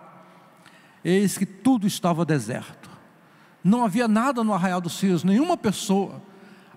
eis 1.04 1.38
que 1.38 1.46
tudo 1.46 1.88
estava 1.88 2.24
deserto. 2.24 2.90
Não 3.64 3.84
havia 3.84 4.08
nada 4.08 4.44
no 4.44 4.54
arraial 4.54 4.80
dos 4.80 4.98
Círios, 4.98 5.24
nenhuma 5.24 5.58
pessoa. 5.58 6.22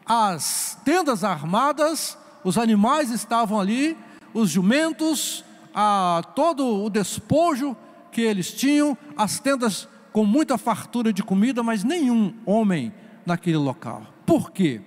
As 0.06 0.78
tendas 0.84 1.24
armadas, 1.24 2.18
os 2.42 2.58
animais 2.58 3.10
estavam 3.10 3.58
ali, 3.58 3.96
os 4.34 4.50
jumentos, 4.50 5.44
a, 5.74 6.22
todo 6.34 6.84
o 6.84 6.90
despojo 6.90 7.76
que 8.12 8.20
eles 8.20 8.52
tinham, 8.52 8.96
as 9.16 9.40
tendas 9.40 9.88
com 10.12 10.24
muita 10.24 10.56
fartura 10.58 11.12
de 11.12 11.22
comida, 11.22 11.62
mas 11.62 11.82
nenhum 11.82 12.34
homem 12.46 12.92
naquele 13.26 13.56
local. 13.56 14.06
Por 14.26 14.50
quê? 14.50 14.80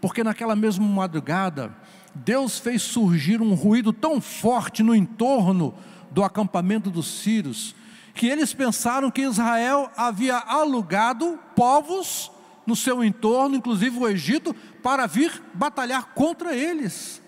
Porque 0.00 0.24
naquela 0.24 0.56
mesma 0.56 0.86
madrugada, 0.86 1.74
Deus 2.14 2.58
fez 2.58 2.82
surgir 2.82 3.42
um 3.42 3.54
ruído 3.54 3.92
tão 3.92 4.20
forte 4.20 4.82
no 4.82 4.94
entorno 4.94 5.74
do 6.10 6.22
acampamento 6.22 6.90
dos 6.90 7.06
sírios, 7.06 7.74
que 8.14 8.28
eles 8.28 8.54
pensaram 8.54 9.10
que 9.10 9.22
Israel 9.22 9.90
havia 9.96 10.38
alugado 10.38 11.38
povos 11.56 12.30
no 12.66 12.74
seu 12.74 13.04
entorno, 13.04 13.56
inclusive 13.56 13.98
o 13.98 14.08
Egito, 14.08 14.54
para 14.82 15.06
vir 15.06 15.42
batalhar 15.52 16.14
contra 16.14 16.54
eles. 16.54 17.22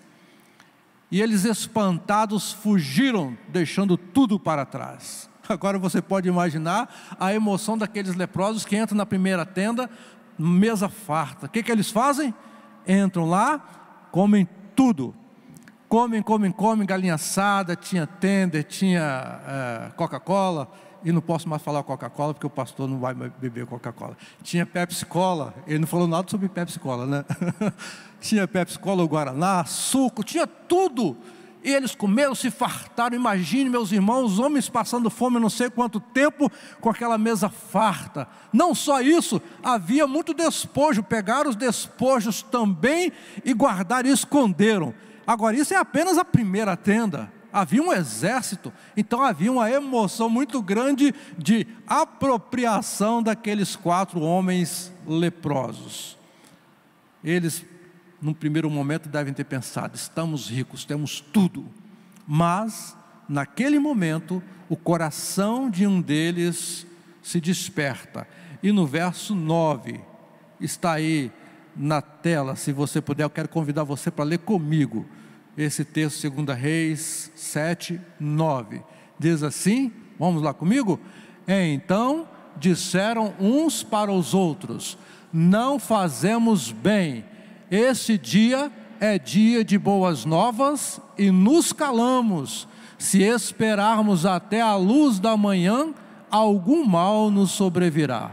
E 1.11 1.21
eles, 1.21 1.45
espantados, 1.45 2.51
fugiram, 2.51 3.37
deixando 3.47 3.97
tudo 3.97 4.39
para 4.39 4.65
trás. 4.65 5.29
Agora 5.47 5.79
você 5.79 6.01
pode 6.01 6.27
imaginar 6.27 7.15
a 7.19 7.33
emoção 7.33 7.77
daqueles 7.77 8.15
leprosos 8.15 8.65
que 8.65 8.75
entram 8.75 8.97
na 8.97 9.05
primeira 9.05 9.45
tenda, 9.45 9.89
mesa 10.37 10.89
farta. 10.89 11.45
O 11.45 11.49
que, 11.49 11.63
que 11.63 11.71
eles 11.71 11.89
fazem? 11.89 12.33
entram 12.87 13.25
lá, 13.25 13.59
comem 14.11 14.47
tudo. 14.75 15.13
Comem, 15.89 16.21
comem, 16.21 16.51
comem, 16.51 16.85
galinha 16.85 17.15
assada, 17.15 17.75
tinha 17.75 18.05
tender, 18.05 18.63
tinha 18.63 19.39
é, 19.47 19.91
Coca-Cola, 19.95 20.69
e 21.07 21.11
não 21.13 21.21
posso 21.21 21.47
mais 21.47 21.61
falar 21.61 21.83
Coca-Cola 21.83 22.33
porque 22.33 22.45
o 22.45 22.49
pastor 22.49 22.85
não 22.85 22.99
vai 22.99 23.13
beber 23.13 23.65
Coca-Cola. 23.65 24.17
Tinha 24.43 24.65
Pepsi-Cola, 24.65 25.53
ele 25.65 25.79
não 25.79 25.87
falou 25.87 26.05
nada 26.05 26.29
sobre 26.29 26.49
Pepsi-Cola, 26.49 27.05
né? 27.05 27.25
tinha 28.19 28.45
Pepsi-Cola, 28.45 29.05
Guaraná, 29.05 29.63
suco, 29.63 30.21
tinha 30.21 30.45
tudo 30.45 31.15
e 31.63 31.71
eles 31.71 31.95
comeram, 31.95 32.35
se 32.35 32.51
fartaram. 32.51 33.15
Imagine, 33.15 33.69
meus 33.69 33.93
irmãos, 33.93 34.37
homens 34.37 34.67
passando 34.67 35.09
fome 35.09 35.39
não 35.39 35.49
sei 35.49 35.69
quanto 35.69 36.01
tempo 36.01 36.51
com 36.81 36.89
aquela 36.89 37.17
mesa 37.17 37.47
farta. 37.47 38.27
Não 38.51 38.75
só 38.75 38.99
isso, 38.99 39.41
havia 39.63 40.05
muito 40.05 40.33
despojo. 40.33 41.01
Pegaram 41.01 41.49
os 41.49 41.55
despojos 41.55 42.41
também 42.41 43.13
e 43.45 43.53
guardaram 43.53 44.09
e 44.09 44.11
esconderam. 44.11 44.93
Agora, 45.25 45.55
isso 45.55 45.73
é 45.73 45.77
apenas 45.77 46.17
a 46.17 46.25
primeira 46.25 46.75
tenda. 46.75 47.31
Havia 47.51 47.81
um 47.81 47.93
exército, 47.93 48.73
então 48.95 49.21
havia 49.21 49.51
uma 49.51 49.69
emoção 49.71 50.29
muito 50.29 50.61
grande 50.61 51.13
de 51.37 51.65
apropriação 51.87 53.23
daqueles 53.23 53.75
quatro 53.75 54.19
homens 54.21 54.91
leprosos. 55.05 56.17
Eles 57.23 57.65
num 58.21 58.33
primeiro 58.33 58.69
momento, 58.69 59.09
devem 59.09 59.33
ter 59.33 59.43
pensado: 59.43 59.95
estamos 59.95 60.49
ricos, 60.49 60.85
temos 60.85 61.21
tudo. 61.21 61.65
Mas, 62.27 62.95
naquele 63.27 63.79
momento, 63.79 64.41
o 64.67 64.75
coração 64.75 65.69
de 65.69 65.87
um 65.87 66.01
deles 66.01 66.85
se 67.21 67.39
desperta. 67.39 68.27
E 68.61 68.71
no 68.71 68.85
verso 68.85 69.35
9, 69.35 70.01
está 70.59 70.93
aí 70.93 71.31
na 71.75 72.01
tela, 72.01 72.55
se 72.55 72.71
você 72.71 72.99
puder, 72.99 73.23
eu 73.23 73.29
quero 73.29 73.47
convidar 73.47 73.83
você 73.83 74.09
para 74.09 74.25
ler 74.25 74.39
comigo 74.39 75.05
esse 75.57 75.83
texto, 75.83 76.29
2 76.29 76.57
Reis 76.57 77.31
7, 77.35 77.99
9. 78.19 78.81
Diz 79.17 79.43
assim: 79.43 79.91
vamos 80.19 80.41
lá 80.41 80.53
comigo? 80.53 80.99
Então 81.47 82.27
disseram 82.57 83.33
uns 83.39 83.83
para 83.83 84.11
os 84.11 84.33
outros: 84.33 84.97
Não 85.33 85.79
fazemos 85.79 86.71
bem 86.71 87.23
esse 87.69 88.17
dia 88.17 88.71
é 88.99 89.19
dia 89.19 89.63
de 89.63 89.77
boas 89.77 90.23
novas 90.23 91.01
e 91.17 91.29
nos 91.29 91.73
calamos. 91.73 92.67
Se 92.97 93.21
esperarmos 93.21 94.25
até 94.25 94.61
a 94.61 94.75
luz 94.75 95.19
da 95.19 95.35
manhã, 95.35 95.93
algum 96.31 96.85
mal 96.85 97.29
nos 97.29 97.51
sobrevirá. 97.51 98.31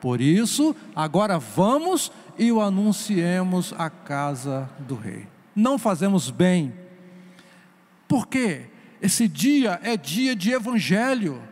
Por 0.00 0.20
isso, 0.20 0.74
agora 0.96 1.38
vamos 1.38 2.10
e 2.38 2.50
o 2.50 2.60
anunciemos 2.60 3.74
à 3.76 3.90
casa 3.90 4.68
do 4.78 4.94
rei. 4.94 5.26
Não 5.54 5.78
fazemos 5.78 6.30
bem. 6.30 6.74
Por 8.08 8.26
quê? 8.26 8.68
Esse 9.00 9.28
dia 9.28 9.80
é 9.82 9.96
dia 9.96 10.34
de 10.34 10.52
evangelho. 10.52 11.42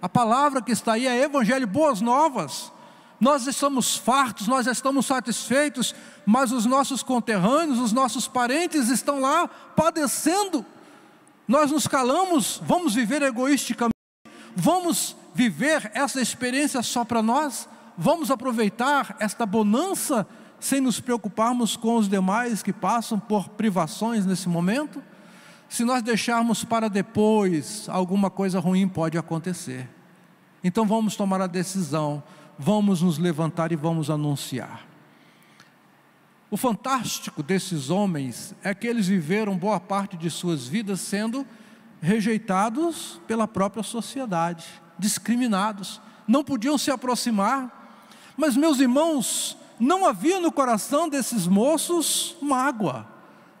A 0.00 0.08
palavra 0.08 0.62
que 0.62 0.72
está 0.72 0.94
aí 0.94 1.06
é 1.06 1.22
evangelho, 1.22 1.66
boas 1.66 2.00
novas 2.00 2.72
nós 3.22 3.46
estamos 3.46 3.96
fartos, 3.96 4.48
nós 4.48 4.66
estamos 4.66 5.06
satisfeitos, 5.06 5.94
mas 6.26 6.50
os 6.50 6.66
nossos 6.66 7.04
conterrâneos, 7.04 7.78
os 7.78 7.92
nossos 7.92 8.26
parentes 8.26 8.88
estão 8.88 9.20
lá 9.20 9.46
padecendo. 9.46 10.66
Nós 11.46 11.70
nos 11.70 11.86
calamos, 11.86 12.60
vamos 12.64 12.96
viver 12.96 13.22
egoisticamente, 13.22 13.94
vamos 14.56 15.14
viver 15.32 15.88
essa 15.94 16.20
experiência 16.20 16.82
só 16.82 17.04
para 17.04 17.22
nós, 17.22 17.68
vamos 17.96 18.28
aproveitar 18.28 19.14
esta 19.20 19.46
bonança 19.46 20.26
sem 20.62 20.80
nos 20.80 21.00
preocuparmos 21.00 21.76
com 21.76 21.96
os 21.96 22.08
demais 22.08 22.62
que 22.62 22.72
passam 22.72 23.18
por 23.18 23.48
privações 23.50 24.24
nesse 24.24 24.48
momento? 24.48 25.02
Se 25.68 25.84
nós 25.84 26.02
deixarmos 26.02 26.64
para 26.64 26.88
depois, 26.88 27.88
alguma 27.88 28.30
coisa 28.30 28.60
ruim 28.60 28.88
pode 28.88 29.18
acontecer. 29.18 29.88
Então 30.62 30.86
vamos 30.86 31.16
tomar 31.16 31.40
a 31.40 31.46
decisão 31.46 32.22
vamos 32.58 33.02
nos 33.02 33.18
levantar 33.18 33.72
e 33.72 33.76
vamos 33.76 34.08
anunciar. 34.10 34.86
O 36.50 36.56
fantástico 36.56 37.42
desses 37.42 37.90
homens 37.90 38.54
é 38.62 38.74
que 38.74 38.86
eles 38.86 39.08
viveram 39.08 39.56
boa 39.56 39.80
parte 39.80 40.16
de 40.16 40.30
suas 40.30 40.68
vidas 40.68 41.00
sendo 41.00 41.46
rejeitados 42.00 43.20
pela 43.26 43.48
própria 43.48 43.82
sociedade, 43.82 44.66
discriminados, 44.98 46.00
não 46.28 46.44
podiam 46.44 46.76
se 46.76 46.90
aproximar. 46.90 47.98
Mas, 48.36 48.56
meus 48.56 48.80
irmãos, 48.80 49.56
não 49.82 50.06
havia 50.06 50.38
no 50.38 50.52
coração 50.52 51.08
desses 51.08 51.48
moços 51.48 52.36
mágoa, 52.40 53.04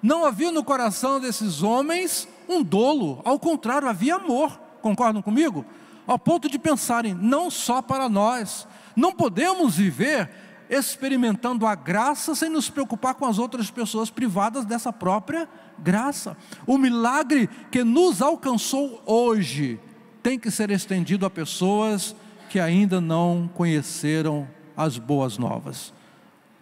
não 0.00 0.24
havia 0.24 0.52
no 0.52 0.62
coração 0.62 1.18
desses 1.18 1.64
homens 1.64 2.28
um 2.48 2.62
dolo, 2.62 3.20
ao 3.24 3.40
contrário, 3.40 3.88
havia 3.88 4.14
amor, 4.14 4.56
concordam 4.80 5.20
comigo? 5.20 5.64
Ao 6.06 6.16
ponto 6.16 6.48
de 6.48 6.60
pensarem, 6.60 7.12
não 7.12 7.50
só 7.50 7.82
para 7.82 8.08
nós, 8.08 8.68
não 8.94 9.12
podemos 9.12 9.76
viver 9.76 10.30
experimentando 10.70 11.66
a 11.66 11.74
graça 11.74 12.36
sem 12.36 12.48
nos 12.48 12.70
preocupar 12.70 13.14
com 13.14 13.26
as 13.26 13.38
outras 13.38 13.68
pessoas 13.68 14.08
privadas 14.08 14.64
dessa 14.64 14.92
própria 14.92 15.48
graça. 15.76 16.36
O 16.66 16.78
milagre 16.78 17.50
que 17.70 17.82
nos 17.82 18.22
alcançou 18.22 19.02
hoje 19.04 19.80
tem 20.22 20.38
que 20.38 20.52
ser 20.52 20.70
estendido 20.70 21.26
a 21.26 21.30
pessoas 21.30 22.14
que 22.48 22.60
ainda 22.60 23.00
não 23.00 23.50
conheceram 23.52 24.48
as 24.76 24.98
boas 24.98 25.36
novas. 25.36 25.92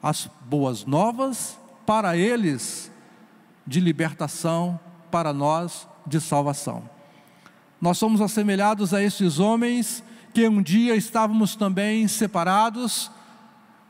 As 0.02 0.28
boas 0.46 0.84
novas 0.84 1.58
para 1.86 2.16
eles 2.16 2.90
de 3.66 3.80
libertação, 3.80 4.78
para 5.10 5.32
nós 5.32 5.86
de 6.06 6.20
salvação. 6.20 6.88
Nós 7.80 7.98
somos 7.98 8.20
assemelhados 8.20 8.92
a 8.92 9.02
esses 9.02 9.38
homens 9.38 10.02
que 10.32 10.46
um 10.48 10.62
dia 10.62 10.94
estávamos 10.94 11.56
também 11.56 12.06
separados, 12.06 13.10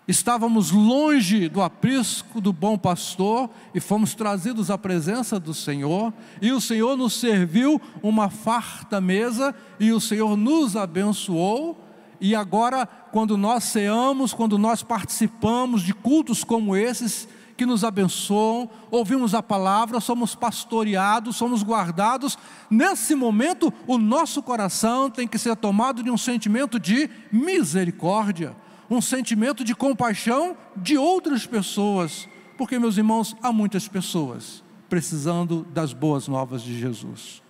estávamos 0.07 0.71
longe 0.71 1.49
do 1.49 1.61
aprisco 1.61 2.41
do 2.41 2.53
bom 2.53 2.79
pastor 2.79 3.51
e 3.75 3.81
fomos 3.81 4.15
trazidos 4.15 4.71
à 4.71 4.79
presença 4.79 5.39
do 5.39 5.53
Senhor, 5.53 6.13
e 6.41 6.53
o 6.53 6.61
Senhor 6.61 6.97
nos 6.97 7.15
serviu 7.15 7.81
uma 8.03 8.31
farta 8.31 9.01
mesa 9.01 9.55
e 9.79 9.93
o 9.93 10.01
Senhor 10.01 10.37
nos 10.37 10.77
abençoou. 10.77 11.87
E 12.21 12.35
agora, 12.35 12.87
quando 12.87 13.37
nós 13.37 13.65
ceamos, 13.65 14.35
quando 14.35 14.59
nós 14.59 14.83
participamos 14.83 15.83
de 15.83 15.95
cultos 15.95 16.45
como 16.45 16.77
esses, 16.77 17.27
que 17.61 17.67
nos 17.67 17.85
abençoam, 17.85 18.71
ouvimos 18.91 19.35
a 19.35 19.43
palavra, 19.43 20.01
somos 20.01 20.35
pastoreados, 20.35 21.37
somos 21.37 21.63
guardados. 21.63 22.39
Nesse 22.71 23.15
momento, 23.15 23.71
o 23.87 23.99
nosso 23.99 24.43
coração 24.43 25.11
tem 25.11 25.29
que 25.29 25.37
ser 25.39 25.55
tomado 25.57 26.03
de 26.03 26.11
um 26.11 26.17
sentimento 26.17 26.81
de 26.81 27.11
misericórdia, 27.31 28.57
um 28.89 29.03
sentimento 29.03 29.63
de 29.63 29.75
compaixão 29.75 30.57
de 30.75 30.97
outras 30.97 31.47
pessoas, 31.47 32.27
porque, 32.57 32.79
meus 32.79 32.97
irmãos, 32.97 33.37
há 33.43 33.53
muitas 33.53 33.87
pessoas 33.87 34.65
precisando 34.89 35.67
das 35.71 35.93
boas 35.93 36.27
novas 36.27 36.63
de 36.63 36.79
Jesus. 36.79 37.43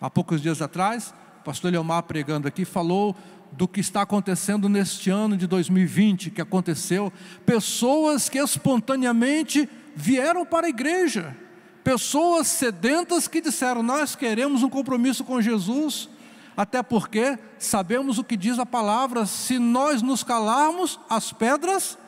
Há 0.00 0.08
poucos 0.10 0.40
dias 0.40 0.60
atrás, 0.60 1.14
o 1.40 1.44
pastor 1.44 1.70
Leomar 1.70 2.02
pregando 2.02 2.48
aqui 2.48 2.64
falou 2.64 3.14
do 3.52 3.66
que 3.66 3.80
está 3.80 4.02
acontecendo 4.02 4.68
neste 4.68 5.10
ano 5.10 5.36
de 5.36 5.46
2020, 5.46 6.30
que 6.30 6.40
aconteceu, 6.40 7.12
pessoas 7.44 8.28
que 8.28 8.38
espontaneamente 8.38 9.68
vieram 9.94 10.44
para 10.44 10.66
a 10.66 10.70
igreja, 10.70 11.36
pessoas 11.82 12.46
sedentas 12.46 13.26
que 13.26 13.40
disseram: 13.40 13.82
Nós 13.82 14.14
queremos 14.14 14.62
um 14.62 14.68
compromisso 14.68 15.24
com 15.24 15.40
Jesus, 15.40 16.08
até 16.56 16.82
porque 16.82 17.38
sabemos 17.58 18.18
o 18.18 18.24
que 18.24 18.36
diz 18.36 18.58
a 18.58 18.66
palavra: 18.66 19.24
se 19.24 19.58
nós 19.58 20.02
nos 20.02 20.22
calarmos, 20.22 21.00
as 21.08 21.32
pedras 21.32 21.98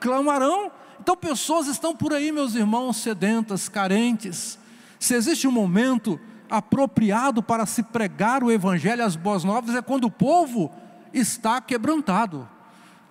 clamarão. 0.00 0.70
Então, 1.00 1.16
pessoas 1.16 1.66
estão 1.66 1.94
por 1.94 2.14
aí, 2.14 2.32
meus 2.32 2.54
irmãos, 2.54 2.96
sedentas, 2.96 3.68
carentes. 3.68 4.58
Se 4.98 5.14
existe 5.14 5.46
um 5.46 5.52
momento 5.52 6.18
apropriado 6.48 7.42
para 7.42 7.66
se 7.66 7.82
pregar 7.82 8.42
o 8.42 8.50
Evangelho, 8.50 9.04
as 9.04 9.16
boas 9.16 9.44
novas, 9.44 9.74
é 9.74 9.82
quando 9.82 10.04
o 10.04 10.10
povo 10.10 10.72
está 11.14 11.60
quebrantado. 11.60 12.48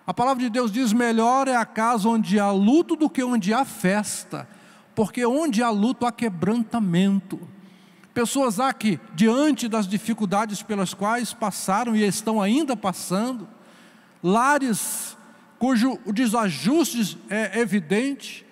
A 0.06 0.14
palavra 0.14 0.44
de 0.44 0.50
Deus 0.50 0.72
diz: 0.72 0.92
melhor 0.92 1.48
é 1.48 1.56
a 1.56 1.66
casa 1.66 2.10
onde 2.10 2.40
há 2.40 2.52
luto 2.52 2.96
do 2.96 3.10
que 3.10 3.24
onde 3.24 3.54
há 3.54 3.64
festa, 3.64 4.48
porque 4.94 5.26
onde 5.26 5.64
há 5.64 5.70
luto 5.70 6.06
há 6.06 6.12
quebrantamento. 6.12 7.40
Pessoas 8.14 8.60
há 8.60 8.72
que, 8.72 9.00
diante 9.16 9.68
das 9.68 9.88
dificuldades 9.88 10.62
pelas 10.62 10.94
quais 10.94 11.34
passaram 11.34 11.96
e 11.96 12.04
estão 12.06 12.40
ainda 12.40 12.78
passando, 12.78 13.48
lares 14.22 15.18
cujo 15.58 15.98
o 16.06 16.12
desajuste 16.12 17.18
é 17.30 17.60
evidente, 17.60 18.46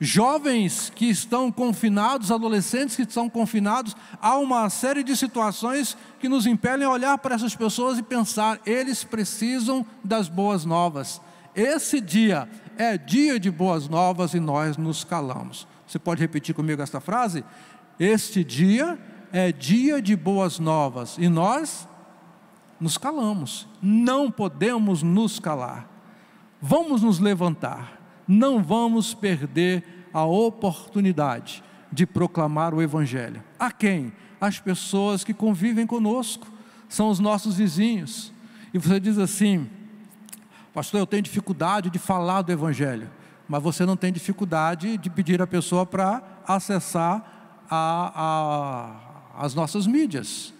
jovens 0.00 0.90
que 0.94 1.06
estão 1.06 1.50
confinados, 1.50 2.30
adolescentes 2.30 2.96
que 2.96 3.02
estão 3.02 3.28
confinados, 3.28 3.96
há 4.20 4.36
uma 4.36 4.68
série 4.68 5.02
de 5.02 5.16
situações 5.16 5.96
que 6.20 6.28
nos 6.28 6.46
impelem 6.46 6.86
a 6.86 6.90
olhar 6.90 7.18
para 7.18 7.34
essas 7.34 7.56
pessoas 7.56 7.98
e 7.98 8.02
pensar: 8.02 8.60
eles 8.66 9.04
precisam 9.04 9.84
das 10.04 10.28
boas 10.28 10.64
novas. 10.64 11.20
Esse 11.54 12.00
dia 12.00 12.48
é 12.76 12.98
dia 12.98 13.40
de 13.40 13.50
boas 13.50 13.88
novas 13.88 14.34
e 14.34 14.40
nós 14.40 14.76
nos 14.76 15.02
calamos. 15.04 15.66
Você 15.86 15.98
pode 15.98 16.20
repetir 16.20 16.54
comigo 16.54 16.82
esta 16.82 17.00
frase? 17.00 17.44
Este 17.98 18.44
dia 18.44 18.98
é 19.32 19.50
dia 19.50 20.02
de 20.02 20.14
boas 20.14 20.58
novas 20.58 21.16
e 21.16 21.28
nós 21.28 21.88
nos 22.78 22.98
calamos. 22.98 23.66
Não 23.80 24.30
podemos 24.30 25.02
nos 25.02 25.40
calar. 25.40 25.88
Vamos 26.60 27.00
nos 27.00 27.18
levantar 27.18 27.95
não 28.26 28.62
vamos 28.62 29.14
perder 29.14 30.08
a 30.12 30.24
oportunidade 30.24 31.62
de 31.92 32.06
proclamar 32.06 32.74
o 32.74 32.82
Evangelho. 32.82 33.42
A 33.58 33.70
quem? 33.70 34.12
As 34.40 34.58
pessoas 34.58 35.24
que 35.24 35.32
convivem 35.32 35.86
conosco, 35.86 36.46
são 36.88 37.08
os 37.08 37.18
nossos 37.18 37.56
vizinhos. 37.56 38.32
E 38.72 38.78
você 38.78 39.00
diz 39.00 39.18
assim, 39.18 39.68
pastor, 40.72 41.00
eu 41.00 41.06
tenho 41.06 41.22
dificuldade 41.22 41.90
de 41.90 41.98
falar 41.98 42.42
do 42.42 42.52
Evangelho, 42.52 43.10
mas 43.48 43.62
você 43.62 43.84
não 43.84 43.96
tem 43.96 44.12
dificuldade 44.12 44.96
de 44.98 45.10
pedir 45.10 45.40
a 45.40 45.46
pessoa 45.46 45.86
para 45.86 46.22
acessar 46.46 47.64
a, 47.70 48.12
a, 49.36 49.44
as 49.44 49.54
nossas 49.54 49.86
mídias. 49.86 50.52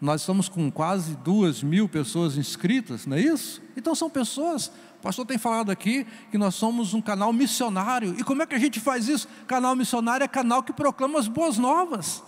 Nós 0.00 0.20
estamos 0.20 0.48
com 0.48 0.70
quase 0.70 1.16
duas 1.16 1.62
mil 1.62 1.88
pessoas 1.88 2.36
inscritas, 2.36 3.06
não 3.06 3.16
é 3.16 3.20
isso? 3.20 3.62
Então 3.76 3.94
são 3.94 4.10
pessoas 4.10 4.70
pastor 5.06 5.24
tem 5.24 5.38
falado 5.38 5.70
aqui 5.70 6.04
que 6.32 6.36
nós 6.36 6.56
somos 6.56 6.92
um 6.92 7.00
canal 7.00 7.32
missionário. 7.32 8.16
E 8.18 8.24
como 8.24 8.42
é 8.42 8.46
que 8.46 8.56
a 8.56 8.58
gente 8.58 8.80
faz 8.80 9.06
isso? 9.06 9.28
Canal 9.46 9.76
missionário 9.76 10.24
é 10.24 10.28
canal 10.28 10.64
que 10.64 10.72
proclama 10.72 11.16
as 11.16 11.28
boas 11.28 11.58
novas. 11.58 12.24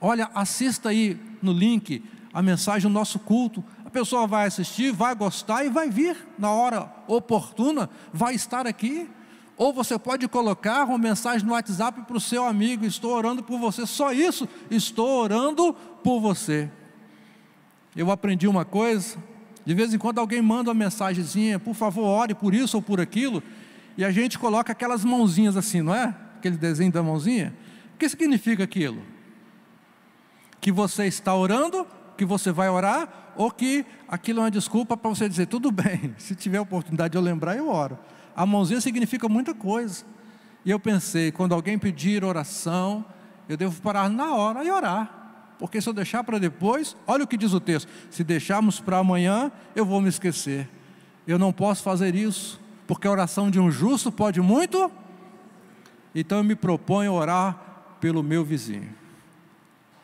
Olha, 0.00 0.28
assista 0.34 0.88
aí 0.88 1.16
no 1.40 1.52
link 1.52 2.02
a 2.34 2.42
mensagem 2.42 2.90
do 2.90 2.92
nosso 2.92 3.20
culto. 3.20 3.62
A 3.84 3.90
pessoa 3.90 4.26
vai 4.26 4.44
assistir, 4.44 4.90
vai 4.90 5.14
gostar 5.14 5.64
e 5.64 5.68
vai 5.68 5.88
vir 5.88 6.16
na 6.36 6.50
hora 6.50 6.92
oportuna, 7.06 7.88
vai 8.12 8.34
estar 8.34 8.66
aqui. 8.66 9.08
Ou 9.56 9.72
você 9.72 9.96
pode 9.96 10.26
colocar 10.26 10.82
uma 10.82 10.98
mensagem 10.98 11.46
no 11.46 11.52
WhatsApp 11.52 12.02
para 12.08 12.16
o 12.16 12.20
seu 12.20 12.44
amigo: 12.44 12.84
Estou 12.84 13.12
orando 13.12 13.40
por 13.40 13.60
você. 13.60 13.86
Só 13.86 14.12
isso, 14.12 14.48
estou 14.68 15.22
orando 15.22 15.72
por 16.02 16.18
você. 16.18 16.68
Eu 17.94 18.10
aprendi 18.10 18.48
uma 18.48 18.64
coisa 18.64 19.16
de 19.66 19.74
vez 19.74 19.92
em 19.92 19.98
quando 19.98 20.20
alguém 20.20 20.40
manda 20.40 20.70
uma 20.70 20.74
mensagenzinha, 20.74 21.58
por 21.58 21.74
favor, 21.74 22.04
ore 22.04 22.34
por 22.34 22.54
isso 22.54 22.76
ou 22.76 22.82
por 22.82 23.00
aquilo, 23.00 23.42
e 23.98 24.04
a 24.04 24.12
gente 24.12 24.38
coloca 24.38 24.70
aquelas 24.70 25.04
mãozinhas 25.04 25.56
assim, 25.56 25.82
não 25.82 25.92
é? 25.92 26.14
Aquele 26.36 26.56
desenho 26.56 26.92
da 26.92 27.02
mãozinha. 27.02 27.52
O 27.92 27.98
que 27.98 28.08
significa 28.08 28.62
aquilo? 28.62 29.02
Que 30.60 30.70
você 30.70 31.06
está 31.06 31.34
orando, 31.34 31.84
que 32.16 32.24
você 32.24 32.52
vai 32.52 32.68
orar, 32.68 33.32
ou 33.36 33.50
que 33.50 33.84
aquilo 34.06 34.38
é 34.38 34.44
uma 34.44 34.50
desculpa 34.52 34.96
para 34.96 35.10
você 35.10 35.28
dizer, 35.28 35.46
tudo 35.46 35.72
bem, 35.72 36.14
se 36.16 36.36
tiver 36.36 36.60
oportunidade 36.60 37.10
de 37.10 37.18
eu 37.18 37.22
lembrar, 37.22 37.56
eu 37.56 37.68
oro. 37.68 37.98
A 38.36 38.46
mãozinha 38.46 38.80
significa 38.80 39.28
muita 39.28 39.52
coisa. 39.52 40.04
E 40.64 40.70
eu 40.70 40.78
pensei, 40.78 41.32
quando 41.32 41.54
alguém 41.54 41.76
pedir 41.76 42.22
oração, 42.22 43.04
eu 43.48 43.56
devo 43.56 43.80
parar 43.82 44.08
na 44.08 44.32
hora 44.32 44.62
e 44.62 44.70
orar. 44.70 45.25
Porque 45.58 45.80
se 45.80 45.88
eu 45.88 45.92
deixar 45.92 46.22
para 46.22 46.38
depois, 46.38 46.96
olha 47.06 47.24
o 47.24 47.26
que 47.26 47.36
diz 47.36 47.52
o 47.52 47.60
texto: 47.60 47.88
se 48.10 48.22
deixarmos 48.22 48.80
para 48.80 48.98
amanhã, 48.98 49.50
eu 49.74 49.84
vou 49.84 50.00
me 50.00 50.08
esquecer. 50.08 50.68
Eu 51.26 51.38
não 51.38 51.52
posso 51.52 51.82
fazer 51.82 52.14
isso, 52.14 52.60
porque 52.86 53.06
a 53.06 53.10
oração 53.10 53.50
de 53.50 53.58
um 53.58 53.70
justo 53.70 54.12
pode 54.12 54.40
muito. 54.40 54.90
Então 56.14 56.38
eu 56.38 56.44
me 56.44 56.54
proponho 56.54 57.12
orar 57.12 57.96
pelo 58.00 58.22
meu 58.22 58.44
vizinho. 58.44 58.94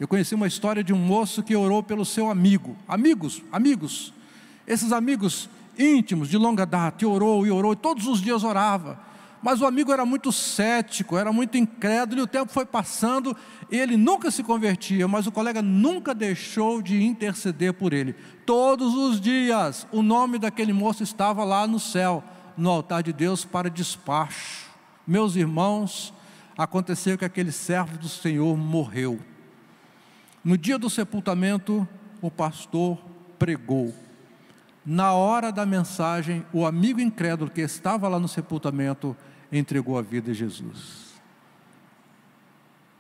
Eu 0.01 0.09
conheci 0.09 0.35
uma 0.35 0.47
história 0.47 0.83
de 0.83 0.93
um 0.93 0.99
moço 0.99 1.43
que 1.43 1.55
orou 1.55 1.83
pelo 1.83 2.05
seu 2.05 2.29
amigo. 2.29 2.77
Amigos, 2.89 3.41
amigos. 3.53 4.13
Esses 4.67 4.91
amigos 4.91 5.49
íntimos 5.79 6.29
de 6.29 6.37
longa 6.37 6.67
data, 6.67 7.05
e 7.05 7.07
orou 7.07 7.47
e 7.47 7.51
orou, 7.51 7.73
e 7.73 7.77
todos 7.77 8.07
os 8.07 8.21
dias 8.21 8.43
orava. 8.43 8.99
Mas 9.43 9.61
o 9.61 9.67
amigo 9.67 9.93
era 9.93 10.07
muito 10.07 10.31
cético, 10.31 11.19
era 11.19 11.33
muito 11.33 11.59
incrédulo, 11.59 12.21
e 12.21 12.23
o 12.23 12.29
tempo 12.29 12.53
foi 12.53 12.65
passando, 12.65 13.37
ele 13.69 13.97
nunca 13.97 14.31
se 14.31 14.45
convertia, 14.45 15.09
mas 15.09 15.27
o 15.27 15.33
colega 15.33 15.61
nunca 15.61 16.15
deixou 16.15 16.81
de 16.81 17.03
interceder 17.03 17.75
por 17.75 17.93
ele. 17.93 18.15
Todos 18.47 18.95
os 18.95 19.21
dias, 19.21 19.85
o 19.91 20.01
nome 20.01 20.39
daquele 20.39 20.73
moço 20.73 21.03
estava 21.03 21.43
lá 21.43 21.67
no 21.67 21.81
céu, 21.81 22.23
no 22.57 22.71
altar 22.71 23.03
de 23.03 23.13
Deus 23.13 23.45
para 23.45 23.69
despacho. 23.69 24.71
Meus 25.05 25.35
irmãos, 25.35 26.15
aconteceu 26.57 27.19
que 27.19 27.25
aquele 27.25 27.51
servo 27.51 27.99
do 27.99 28.09
Senhor 28.09 28.57
morreu. 28.57 29.19
No 30.45 30.57
dia 30.57 30.79
do 30.79 30.89
sepultamento, 30.89 31.87
o 32.21 32.31
pastor 32.31 32.97
pregou. 33.41 33.93
Na 34.87 35.13
hora 35.15 35.51
da 35.51 35.67
mensagem, 35.67 36.45
o 36.53 36.65
amigo 36.65 37.01
incrédulo 37.01 37.51
que 37.51 37.61
estava 37.61 38.09
lá 38.09 38.21
no 38.21 38.29
sepultamento 38.29 39.17
entregou 39.53 39.99
a 39.99 40.03
vida 40.03 40.31
a 40.31 40.35
Jesus. 40.35 41.13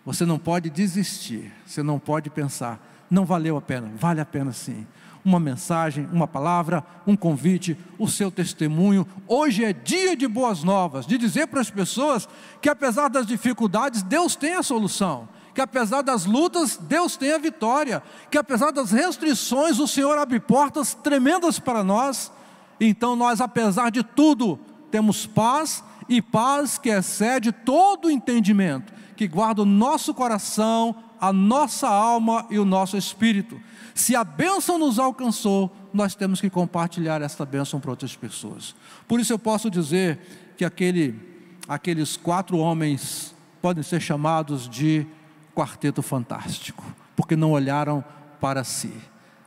Você 0.05 0.27
não 0.27 0.38
pode 0.38 0.69
desistir, 0.69 1.53
você 1.65 1.83
não 1.83 1.99
pode 1.99 2.29
pensar, 2.29 2.81
não 3.11 3.25
valeu 3.25 3.57
a 3.57 3.61
pena, 3.61 3.91
vale 3.97 4.21
a 4.21 4.25
pena 4.25 4.53
sim. 4.53 4.87
Uma 5.25 5.38
mensagem, 5.38 6.09
uma 6.12 6.27
palavra, 6.27 6.85
um 7.07 7.17
convite, 7.17 7.79
o 7.97 8.09
seu 8.09 8.29
testemunho. 8.29 9.07
Hoje 9.29 9.65
é 9.65 9.73
dia 9.73 10.17
de 10.17 10.27
boas 10.27 10.65
novas, 10.65 11.07
de 11.07 11.17
dizer 11.17 11.47
para 11.47 11.61
as 11.61 11.71
pessoas 11.71 12.29
que 12.61 12.69
apesar 12.69 13.09
das 13.09 13.25
dificuldades, 13.25 14.03
Deus 14.03 14.35
tem 14.35 14.55
a 14.55 14.62
solução 14.62 15.29
que 15.55 15.61
apesar 15.61 16.03
das 16.03 16.25
lutas, 16.25 16.79
Deus 16.81 17.17
tem 17.17 17.33
a 17.33 17.38
vitória, 17.38 18.03
que 18.31 18.38
apesar 18.38 18.71
das 18.71 18.91
restrições, 18.91 19.79
o 19.79 19.87
Senhor 19.87 20.17
abre 20.17 20.41
portas 20.41 20.95
tremendas 20.95 21.59
para 21.59 21.85
nós. 21.85 22.33
Então 22.81 23.15
nós, 23.15 23.41
apesar 23.41 23.91
de 23.91 24.03
tudo, 24.03 24.59
temos 24.91 25.27
paz 25.27 25.85
e 26.16 26.20
paz 26.20 26.77
que 26.77 26.90
excede 26.90 27.51
todo 27.53 28.07
o 28.07 28.11
entendimento, 28.11 28.92
que 29.16 29.27
guarda 29.27 29.62
o 29.62 29.64
nosso 29.64 30.12
coração, 30.12 30.94
a 31.18 31.33
nossa 31.33 31.88
alma 31.88 32.46
e 32.51 32.59
o 32.59 32.66
nosso 32.66 32.98
espírito. 32.98 33.59
Se 33.94 34.14
a 34.14 34.22
bênção 34.22 34.77
nos 34.77 34.98
alcançou, 34.98 35.75
nós 35.92 36.14
temos 36.14 36.38
que 36.38 36.51
compartilhar 36.51 37.22
essa 37.22 37.46
bênção 37.46 37.81
para 37.81 37.90
outras 37.90 38.14
pessoas. 38.14 38.75
Por 39.09 39.20
isso 39.20 39.33
eu 39.33 39.38
posso 39.38 39.70
dizer 39.70 40.53
que 40.57 40.66
aquele, 40.66 41.18
aqueles 41.66 42.16
quatro 42.16 42.59
homens 42.59 43.35
podem 43.62 43.83
ser 43.83 44.01
chamados 44.01 44.68
de 44.68 45.07
quarteto 45.55 46.03
fantástico, 46.03 46.85
porque 47.16 47.37
não 47.37 47.53
olharam 47.53 48.05
para 48.38 48.64
si. 48.64 48.92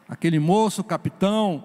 Aquele 0.10 0.39
moço 0.39 0.84
capitão 0.84 1.63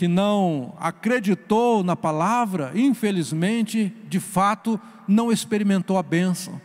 que 0.00 0.08
não 0.08 0.72
acreditou 0.80 1.84
na 1.84 1.94
palavra, 1.94 2.72
infelizmente, 2.74 3.94
de 4.08 4.18
fato, 4.18 4.80
não 5.06 5.30
experimentou 5.30 5.98
a 5.98 6.02
bênção. 6.02 6.58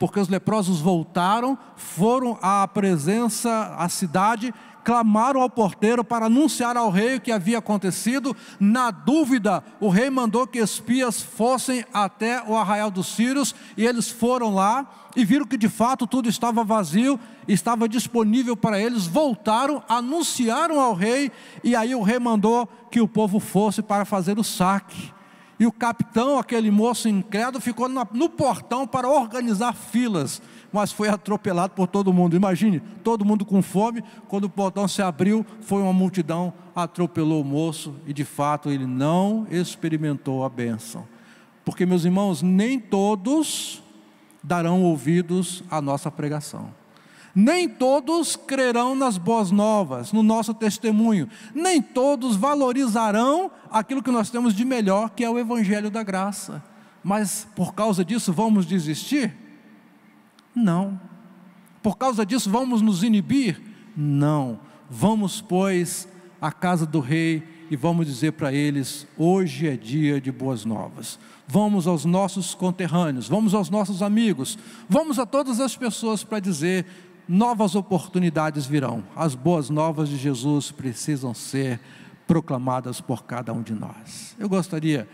Porque 0.00 0.18
os 0.18 0.26
leprosos 0.26 0.80
voltaram, 0.80 1.56
foram 1.76 2.36
à 2.42 2.66
presença, 2.66 3.76
à 3.78 3.88
cidade, 3.88 4.52
clamaram 4.84 5.40
ao 5.40 5.50
porteiro 5.50 6.04
para 6.04 6.26
anunciar 6.26 6.76
ao 6.76 6.90
rei 6.90 7.16
o 7.16 7.20
que 7.20 7.32
havia 7.32 7.58
acontecido. 7.58 8.36
Na 8.58 8.90
dúvida, 8.90 9.62
o 9.80 9.88
rei 9.88 10.10
mandou 10.10 10.46
que 10.46 10.58
espias 10.58 11.22
fossem 11.22 11.84
até 11.92 12.42
o 12.42 12.56
arraial 12.56 12.90
dos 12.90 13.08
Sírios, 13.08 13.54
e 13.76 13.86
eles 13.86 14.10
foram 14.10 14.54
lá 14.54 14.86
e 15.14 15.24
viram 15.24 15.46
que 15.46 15.56
de 15.56 15.68
fato 15.68 16.06
tudo 16.06 16.28
estava 16.28 16.64
vazio, 16.64 17.18
estava 17.46 17.88
disponível 17.88 18.56
para 18.56 18.80
eles. 18.80 19.06
Voltaram, 19.06 19.82
anunciaram 19.88 20.80
ao 20.80 20.94
rei, 20.94 21.30
e 21.62 21.76
aí 21.76 21.94
o 21.94 22.02
rei 22.02 22.18
mandou 22.18 22.68
que 22.90 23.00
o 23.00 23.08
povo 23.08 23.38
fosse 23.38 23.82
para 23.82 24.04
fazer 24.04 24.38
o 24.38 24.44
saque. 24.44 25.12
E 25.62 25.66
o 25.66 25.70
capitão, 25.70 26.40
aquele 26.40 26.72
moço 26.72 27.08
incrédulo, 27.08 27.60
ficou 27.60 27.88
no 27.88 28.28
portão 28.28 28.84
para 28.84 29.08
organizar 29.08 29.72
filas, 29.72 30.42
mas 30.72 30.90
foi 30.90 31.08
atropelado 31.08 31.72
por 31.72 31.86
todo 31.86 32.12
mundo. 32.12 32.34
Imagine, 32.34 32.80
todo 33.04 33.24
mundo 33.24 33.44
com 33.44 33.62
fome, 33.62 34.02
quando 34.26 34.46
o 34.46 34.50
portão 34.50 34.88
se 34.88 35.00
abriu, 35.00 35.46
foi 35.60 35.80
uma 35.80 35.92
multidão, 35.92 36.52
atropelou 36.74 37.42
o 37.42 37.44
moço 37.44 37.94
e 38.08 38.12
de 38.12 38.24
fato 38.24 38.72
ele 38.72 38.88
não 38.88 39.46
experimentou 39.52 40.44
a 40.44 40.48
bênção. 40.48 41.06
Porque, 41.64 41.86
meus 41.86 42.04
irmãos, 42.04 42.42
nem 42.42 42.80
todos 42.80 43.84
darão 44.42 44.82
ouvidos 44.82 45.62
à 45.70 45.80
nossa 45.80 46.10
pregação. 46.10 46.74
Nem 47.34 47.68
todos 47.68 48.36
crerão 48.36 48.94
nas 48.94 49.16
boas 49.16 49.50
novas, 49.50 50.12
no 50.12 50.22
nosso 50.22 50.52
testemunho. 50.52 51.28
Nem 51.54 51.80
todos 51.80 52.36
valorizarão 52.36 53.50
aquilo 53.70 54.02
que 54.02 54.10
nós 54.10 54.30
temos 54.30 54.54
de 54.54 54.64
melhor, 54.64 55.10
que 55.10 55.24
é 55.24 55.30
o 55.30 55.38
Evangelho 55.38 55.90
da 55.90 56.02
graça. 56.02 56.62
Mas 57.02 57.46
por 57.56 57.74
causa 57.74 58.04
disso 58.04 58.32
vamos 58.32 58.66
desistir? 58.66 59.34
Não. 60.54 61.00
Por 61.82 61.96
causa 61.96 62.24
disso 62.24 62.50
vamos 62.50 62.82
nos 62.82 63.02
inibir? 63.02 63.60
Não. 63.96 64.60
Vamos, 64.88 65.40
pois, 65.40 66.06
à 66.40 66.52
casa 66.52 66.84
do 66.84 67.00
rei 67.00 67.42
e 67.70 67.76
vamos 67.76 68.06
dizer 68.06 68.32
para 68.32 68.52
eles: 68.52 69.06
hoje 69.16 69.66
é 69.66 69.76
dia 69.76 70.20
de 70.20 70.30
boas 70.30 70.64
novas. 70.64 71.18
Vamos 71.48 71.86
aos 71.86 72.04
nossos 72.04 72.54
conterrâneos, 72.54 73.28
vamos 73.28 73.54
aos 73.54 73.70
nossos 73.70 74.02
amigos, 74.02 74.58
vamos 74.88 75.18
a 75.18 75.24
todas 75.24 75.60
as 75.60 75.74
pessoas 75.74 76.22
para 76.22 76.38
dizer: 76.38 76.84
novas 77.28 77.74
oportunidades 77.74 78.66
virão. 78.66 79.04
As 79.14 79.34
boas 79.34 79.70
novas 79.70 80.08
de 80.08 80.16
Jesus 80.16 80.70
precisam 80.70 81.32
ser 81.34 81.80
proclamadas 82.26 83.00
por 83.00 83.24
cada 83.24 83.52
um 83.52 83.62
de 83.62 83.74
nós. 83.74 84.36
Eu 84.38 84.48
gostaria 84.48 85.08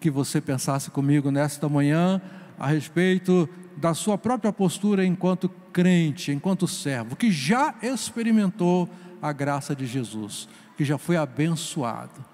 que 0.00 0.10
você 0.10 0.40
pensasse 0.40 0.90
comigo 0.90 1.30
nesta 1.30 1.68
manhã 1.68 2.20
a 2.58 2.66
respeito 2.66 3.48
da 3.76 3.92
sua 3.92 4.16
própria 4.16 4.52
postura 4.52 5.04
enquanto 5.04 5.48
crente, 5.72 6.32
enquanto 6.32 6.66
servo, 6.66 7.16
que 7.16 7.30
já 7.30 7.74
experimentou 7.82 8.88
a 9.20 9.32
graça 9.32 9.74
de 9.74 9.86
Jesus, 9.86 10.48
que 10.76 10.84
já 10.84 10.96
foi 10.96 11.16
abençoado. 11.16 12.24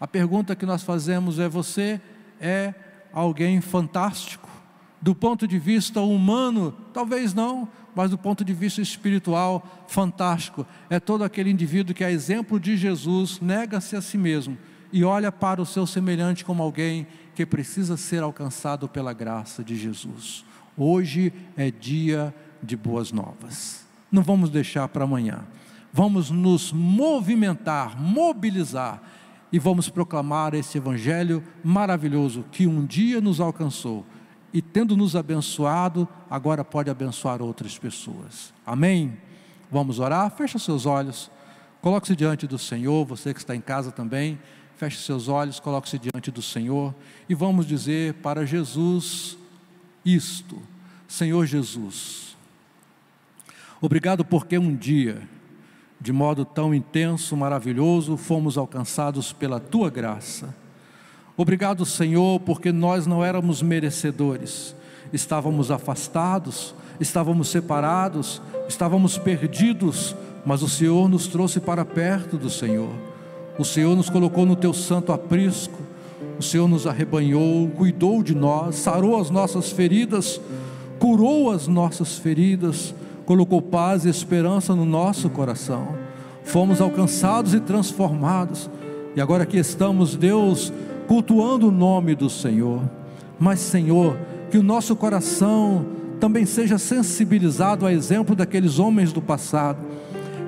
A 0.00 0.06
pergunta 0.06 0.56
que 0.56 0.66
nós 0.66 0.82
fazemos 0.82 1.38
é: 1.38 1.48
você 1.48 2.00
é 2.40 2.74
alguém 3.12 3.60
fantástico? 3.60 4.48
Do 5.00 5.14
ponto 5.14 5.48
de 5.48 5.58
vista 5.58 6.00
humano, 6.00 6.74
talvez 6.92 7.34
não, 7.34 7.68
mas 7.94 8.10
do 8.10 8.18
ponto 8.18 8.44
de 8.44 8.52
vista 8.52 8.80
espiritual, 8.80 9.84
fantástico. 9.86 10.66
É 10.88 10.98
todo 10.98 11.24
aquele 11.24 11.50
indivíduo 11.50 11.94
que, 11.94 12.04
a 12.04 12.10
exemplo 12.10 12.58
de 12.58 12.76
Jesus, 12.76 13.40
nega-se 13.40 13.96
a 13.96 14.02
si 14.02 14.16
mesmo 14.16 14.56
e 14.92 15.04
olha 15.04 15.32
para 15.32 15.60
o 15.60 15.66
seu 15.66 15.86
semelhante 15.86 16.44
como 16.44 16.62
alguém 16.62 17.06
que 17.34 17.46
precisa 17.46 17.96
ser 17.96 18.22
alcançado 18.22 18.88
pela 18.88 19.12
graça 19.12 19.64
de 19.64 19.76
Jesus. 19.76 20.44
Hoje 20.76 21.32
é 21.56 21.70
dia 21.70 22.34
de 22.62 22.76
boas 22.76 23.10
novas. 23.10 23.86
Não 24.10 24.22
vamos 24.22 24.50
deixar 24.50 24.86
para 24.88 25.04
amanhã. 25.04 25.40
Vamos 25.92 26.30
nos 26.30 26.72
movimentar, 26.72 28.00
mobilizar 28.00 29.02
e 29.50 29.58
vamos 29.58 29.88
proclamar 29.88 30.54
esse 30.54 30.78
evangelho 30.78 31.42
maravilhoso 31.62 32.44
que 32.50 32.66
um 32.66 32.84
dia 32.84 33.20
nos 33.20 33.40
alcançou 33.40 34.04
e 34.52 34.60
tendo 34.60 34.96
nos 34.96 35.16
abençoado, 35.16 36.06
agora 36.28 36.64
pode 36.64 36.90
abençoar 36.90 37.40
outras 37.40 37.78
pessoas. 37.78 38.52
Amém? 38.66 39.16
Vamos 39.70 39.98
orar? 39.98 40.30
Feche 40.30 40.58
seus 40.58 40.84
olhos, 40.84 41.30
coloque-se 41.80 42.14
diante 42.14 42.46
do 42.46 42.58
Senhor, 42.58 43.06
você 43.06 43.32
que 43.32 43.40
está 43.40 43.56
em 43.56 43.60
casa 43.60 43.90
também, 43.90 44.38
feche 44.76 44.98
seus 44.98 45.28
olhos, 45.28 45.58
coloque-se 45.58 45.98
diante 45.98 46.30
do 46.30 46.42
Senhor 46.42 46.94
e 47.28 47.34
vamos 47.34 47.66
dizer 47.66 48.14
para 48.14 48.44
Jesus 48.44 49.38
isto: 50.04 50.60
Senhor 51.08 51.46
Jesus, 51.46 52.36
obrigado 53.80 54.24
porque 54.24 54.58
um 54.58 54.76
dia, 54.76 55.26
de 55.98 56.12
modo 56.12 56.44
tão 56.44 56.74
intenso, 56.74 57.34
maravilhoso, 57.36 58.18
fomos 58.18 58.58
alcançados 58.58 59.32
pela 59.32 59.58
tua 59.58 59.88
graça 59.88 60.54
Obrigado, 61.36 61.86
Senhor, 61.86 62.40
porque 62.40 62.70
nós 62.70 63.06
não 63.06 63.24
éramos 63.24 63.62
merecedores, 63.62 64.76
estávamos 65.12 65.70
afastados, 65.70 66.74
estávamos 67.00 67.48
separados, 67.48 68.42
estávamos 68.68 69.16
perdidos, 69.16 70.14
mas 70.44 70.62
o 70.62 70.68
Senhor 70.68 71.08
nos 71.08 71.26
trouxe 71.26 71.58
para 71.58 71.84
perto 71.86 72.36
do 72.36 72.50
Senhor. 72.50 72.90
O 73.58 73.64
Senhor 73.64 73.96
nos 73.96 74.10
colocou 74.10 74.44
no 74.44 74.56
teu 74.56 74.74
santo 74.74 75.10
aprisco, 75.10 75.78
o 76.38 76.42
Senhor 76.42 76.68
nos 76.68 76.86
arrebanhou, 76.86 77.68
cuidou 77.68 78.22
de 78.22 78.34
nós, 78.34 78.76
sarou 78.76 79.18
as 79.18 79.30
nossas 79.30 79.70
feridas, 79.70 80.38
curou 80.98 81.50
as 81.50 81.66
nossas 81.66 82.18
feridas, 82.18 82.94
colocou 83.24 83.62
paz 83.62 84.04
e 84.04 84.10
esperança 84.10 84.74
no 84.74 84.84
nosso 84.84 85.30
coração. 85.30 85.96
Fomos 86.44 86.80
alcançados 86.80 87.54
e 87.54 87.60
transformados, 87.60 88.68
e 89.14 89.20
agora 89.20 89.44
aqui 89.44 89.56
estamos, 89.58 90.16
Deus, 90.16 90.72
cultuando 91.12 91.68
o 91.68 91.70
nome 91.70 92.14
do 92.14 92.30
Senhor. 92.30 92.80
Mas, 93.38 93.60
Senhor, 93.60 94.16
que 94.50 94.56
o 94.56 94.62
nosso 94.62 94.96
coração 94.96 95.84
também 96.18 96.46
seja 96.46 96.78
sensibilizado 96.78 97.84
a 97.84 97.92
exemplo 97.92 98.34
daqueles 98.34 98.78
homens 98.78 99.12
do 99.12 99.20
passado. 99.20 99.78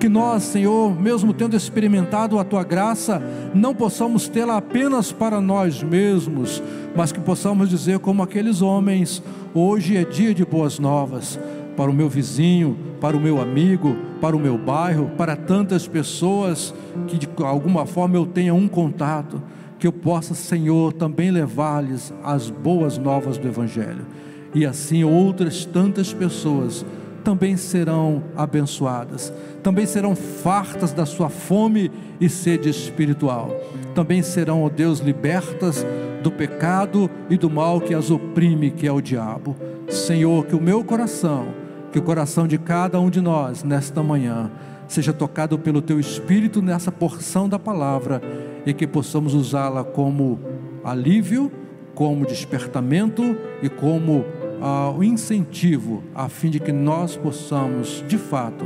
Que 0.00 0.08
nós, 0.08 0.42
Senhor, 0.42 0.98
mesmo 0.98 1.34
tendo 1.34 1.54
experimentado 1.54 2.38
a 2.38 2.44
tua 2.44 2.64
graça, 2.64 3.22
não 3.52 3.74
possamos 3.74 4.26
tê-la 4.26 4.56
apenas 4.56 5.12
para 5.12 5.38
nós 5.38 5.82
mesmos, 5.82 6.62
mas 6.96 7.12
que 7.12 7.20
possamos 7.20 7.68
dizer, 7.68 7.98
como 7.98 8.22
aqueles 8.22 8.62
homens: 8.62 9.22
hoje 9.52 9.98
é 9.98 10.02
dia 10.02 10.32
de 10.32 10.46
boas 10.46 10.78
novas 10.78 11.38
para 11.76 11.90
o 11.90 11.94
meu 11.94 12.08
vizinho, 12.08 12.74
para 13.02 13.14
o 13.14 13.20
meu 13.20 13.38
amigo, 13.38 13.94
para 14.18 14.34
o 14.34 14.40
meu 14.40 14.56
bairro, 14.56 15.10
para 15.18 15.36
tantas 15.36 15.86
pessoas 15.86 16.72
que 17.06 17.18
de 17.18 17.28
alguma 17.42 17.84
forma 17.84 18.16
eu 18.16 18.24
tenha 18.24 18.54
um 18.54 18.66
contato 18.66 19.42
que 19.84 19.88
eu 19.88 19.92
possa, 19.92 20.32
Senhor, 20.32 20.94
também 20.94 21.30
levar-lhes 21.30 22.10
as 22.22 22.48
boas 22.48 22.96
novas 22.96 23.36
do 23.36 23.46
Evangelho. 23.46 24.06
E 24.54 24.64
assim 24.64 25.04
outras 25.04 25.66
tantas 25.66 26.10
pessoas 26.10 26.86
também 27.22 27.54
serão 27.58 28.24
abençoadas, 28.34 29.30
também 29.62 29.84
serão 29.84 30.16
fartas 30.16 30.94
da 30.94 31.04
sua 31.04 31.28
fome 31.28 31.92
e 32.18 32.30
sede 32.30 32.70
espiritual, 32.70 33.54
também 33.94 34.22
serão, 34.22 34.62
ó 34.62 34.70
Deus, 34.70 35.00
libertas 35.00 35.84
do 36.22 36.32
pecado 36.32 37.10
e 37.28 37.36
do 37.36 37.50
mal 37.50 37.78
que 37.78 37.92
as 37.92 38.10
oprime, 38.10 38.70
que 38.70 38.86
é 38.86 38.92
o 38.92 39.02
diabo. 39.02 39.54
Senhor, 39.90 40.46
que 40.46 40.56
o 40.56 40.62
meu 40.62 40.82
coração, 40.82 41.48
que 41.92 41.98
o 41.98 42.02
coração 42.02 42.48
de 42.48 42.56
cada 42.56 42.98
um 42.98 43.10
de 43.10 43.20
nós 43.20 43.62
nesta 43.62 44.02
manhã, 44.02 44.50
seja 44.88 45.12
tocado 45.12 45.58
pelo 45.58 45.82
teu 45.82 46.00
Espírito 46.00 46.62
nessa 46.62 46.90
porção 46.90 47.46
da 47.46 47.58
palavra 47.58 48.22
e 48.66 48.72
que 48.72 48.86
possamos 48.86 49.34
usá-la 49.34 49.84
como 49.84 50.38
alívio, 50.82 51.50
como 51.94 52.26
despertamento 52.26 53.36
e 53.62 53.68
como 53.68 54.24
ah, 54.60 54.90
o 54.90 55.02
incentivo, 55.02 56.02
a 56.14 56.28
fim 56.28 56.50
de 56.50 56.58
que 56.58 56.72
nós 56.72 57.16
possamos, 57.16 58.04
de 58.06 58.18
fato, 58.18 58.64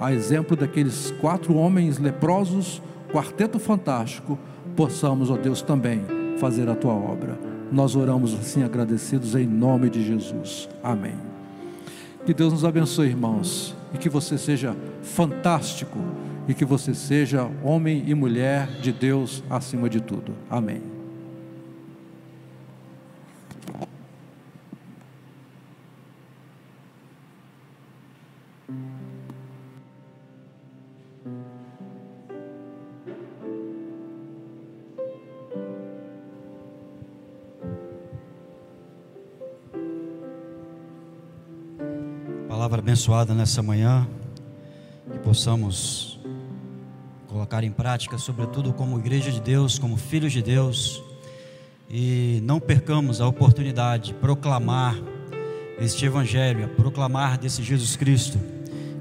a 0.00 0.12
exemplo 0.12 0.56
daqueles 0.56 1.12
quatro 1.20 1.54
homens 1.54 1.98
leprosos, 1.98 2.82
quarteto 3.12 3.58
fantástico, 3.58 4.38
possamos, 4.76 5.30
ó 5.30 5.36
Deus, 5.36 5.62
também 5.62 6.02
fazer 6.38 6.68
a 6.68 6.74
tua 6.74 6.92
obra. 6.92 7.38
Nós 7.70 7.96
oramos 7.96 8.34
assim 8.34 8.62
agradecidos 8.62 9.34
em 9.34 9.46
nome 9.46 9.90
de 9.90 10.04
Jesus. 10.04 10.68
Amém. 10.82 11.16
Que 12.24 12.32
Deus 12.32 12.52
nos 12.52 12.64
abençoe, 12.64 13.08
irmãos, 13.08 13.74
e 13.92 13.98
que 13.98 14.08
você 14.08 14.38
seja 14.38 14.76
fantástico 15.02 15.98
e 16.48 16.54
que 16.54 16.64
você 16.64 16.94
seja 16.94 17.44
homem 17.62 18.04
e 18.06 18.14
mulher 18.14 18.66
de 18.80 18.90
Deus 18.90 19.44
acima 19.50 19.86
de 19.88 20.00
tudo. 20.00 20.34
Amém. 20.48 20.82
Palavra 42.48 42.80
abençoada 42.80 43.34
nessa 43.34 43.62
manhã, 43.62 44.08
que 45.10 45.18
possamos 45.18 46.17
colocar 47.48 47.64
em 47.64 47.70
prática, 47.70 48.18
sobretudo 48.18 48.74
como 48.74 48.98
igreja 48.98 49.32
de 49.32 49.40
Deus, 49.40 49.78
como 49.78 49.96
filhos 49.96 50.34
de 50.34 50.42
Deus, 50.42 51.02
e 51.88 52.40
não 52.42 52.60
percamos 52.60 53.22
a 53.22 53.26
oportunidade 53.26 54.08
de 54.08 54.14
proclamar 54.14 54.94
este 55.78 56.04
Evangelho, 56.04 56.68
proclamar 56.76 57.38
desse 57.38 57.62
Jesus 57.62 57.96
Cristo, 57.96 58.38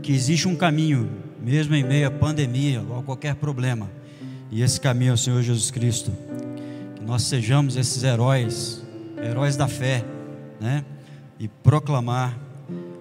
que 0.01 0.13
existe 0.13 0.47
um 0.47 0.55
caminho, 0.55 1.09
mesmo 1.41 1.75
em 1.75 1.83
meio 1.83 2.07
à 2.07 2.11
pandemia 2.11 2.81
ou 2.89 2.99
a 2.99 3.03
qualquer 3.03 3.35
problema, 3.35 3.89
e 4.49 4.61
esse 4.61 4.79
caminho 4.79 5.11
é 5.11 5.13
o 5.13 5.17
Senhor 5.17 5.41
Jesus 5.41 5.69
Cristo. 5.69 6.09
Que 6.95 7.03
nós 7.03 7.23
sejamos 7.23 7.75
esses 7.75 8.01
heróis, 8.01 8.81
heróis 9.21 9.57
da 9.57 9.67
fé, 9.67 10.05
né? 10.57 10.85
E 11.37 11.49
proclamar 11.49 12.39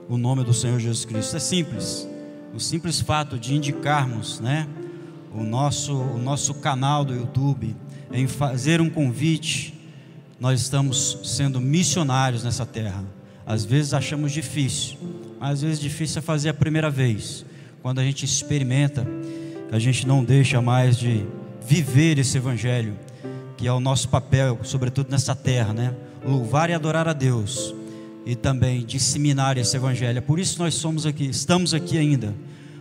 o 0.08 0.18
nome 0.18 0.42
do 0.42 0.52
Senhor 0.52 0.80
Jesus 0.80 1.04
Cristo. 1.04 1.36
É 1.36 1.38
simples. 1.38 2.08
O 2.52 2.58
simples 2.58 3.00
fato 3.00 3.38
de 3.38 3.54
indicarmos, 3.54 4.40
né, 4.40 4.66
o 5.36 5.44
nosso 5.44 5.94
o 5.94 6.18
nosso 6.18 6.54
canal 6.54 7.04
do 7.04 7.14
YouTube, 7.14 7.76
em 8.12 8.26
fazer 8.26 8.80
um 8.80 8.88
convite, 8.88 9.74
nós 10.40 10.60
estamos 10.60 11.18
sendo 11.24 11.60
missionários 11.60 12.42
nessa 12.42 12.64
terra. 12.64 13.04
Às 13.44 13.64
vezes 13.64 13.94
achamos 13.94 14.32
difícil, 14.32 14.96
mas 15.38 15.50
às 15.50 15.62
vezes 15.62 15.80
difícil 15.80 16.18
é 16.18 16.22
fazer 16.22 16.48
a 16.48 16.54
primeira 16.54 16.90
vez. 16.90 17.44
Quando 17.82 18.00
a 18.00 18.04
gente 18.04 18.24
experimenta, 18.24 19.06
a 19.70 19.78
gente 19.78 20.06
não 20.06 20.24
deixa 20.24 20.60
mais 20.60 20.98
de 20.98 21.24
viver 21.66 22.18
esse 22.18 22.38
evangelho, 22.38 22.98
que 23.56 23.66
é 23.66 23.72
o 23.72 23.80
nosso 23.80 24.08
papel, 24.08 24.58
sobretudo 24.62 25.10
nessa 25.10 25.34
terra, 25.34 25.72
né? 25.72 25.94
Louvar 26.24 26.70
e 26.70 26.72
adorar 26.72 27.06
a 27.06 27.12
Deus 27.12 27.74
e 28.24 28.34
também 28.34 28.84
disseminar 28.84 29.56
esse 29.56 29.76
evangelho. 29.76 30.18
É 30.18 30.20
por 30.20 30.38
isso 30.38 30.58
nós 30.58 30.74
somos 30.74 31.06
aqui, 31.06 31.26
estamos 31.26 31.72
aqui 31.72 31.96
ainda, 31.96 32.34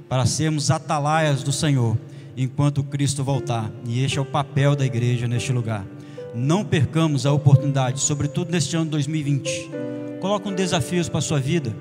para 0.09 0.25
sermos 0.25 0.71
atalaias 0.71 1.43
do 1.43 1.51
Senhor 1.51 1.95
enquanto 2.35 2.83
Cristo 2.83 3.23
voltar. 3.23 3.71
E 3.87 4.03
este 4.03 4.17
é 4.17 4.21
o 4.21 4.25
papel 4.25 4.75
da 4.75 4.85
igreja 4.85 5.27
neste 5.27 5.51
lugar. 5.51 5.85
Não 6.33 6.65
percamos 6.65 7.25
a 7.25 7.31
oportunidade, 7.31 8.01
sobretudo 8.01 8.51
neste 8.51 8.75
ano 8.75 8.91
2020. 8.91 9.69
Coloque 10.19 10.49
um 10.49 10.55
desafio 10.55 11.03
para 11.09 11.19
a 11.19 11.21
sua 11.21 11.39
vida. 11.39 11.75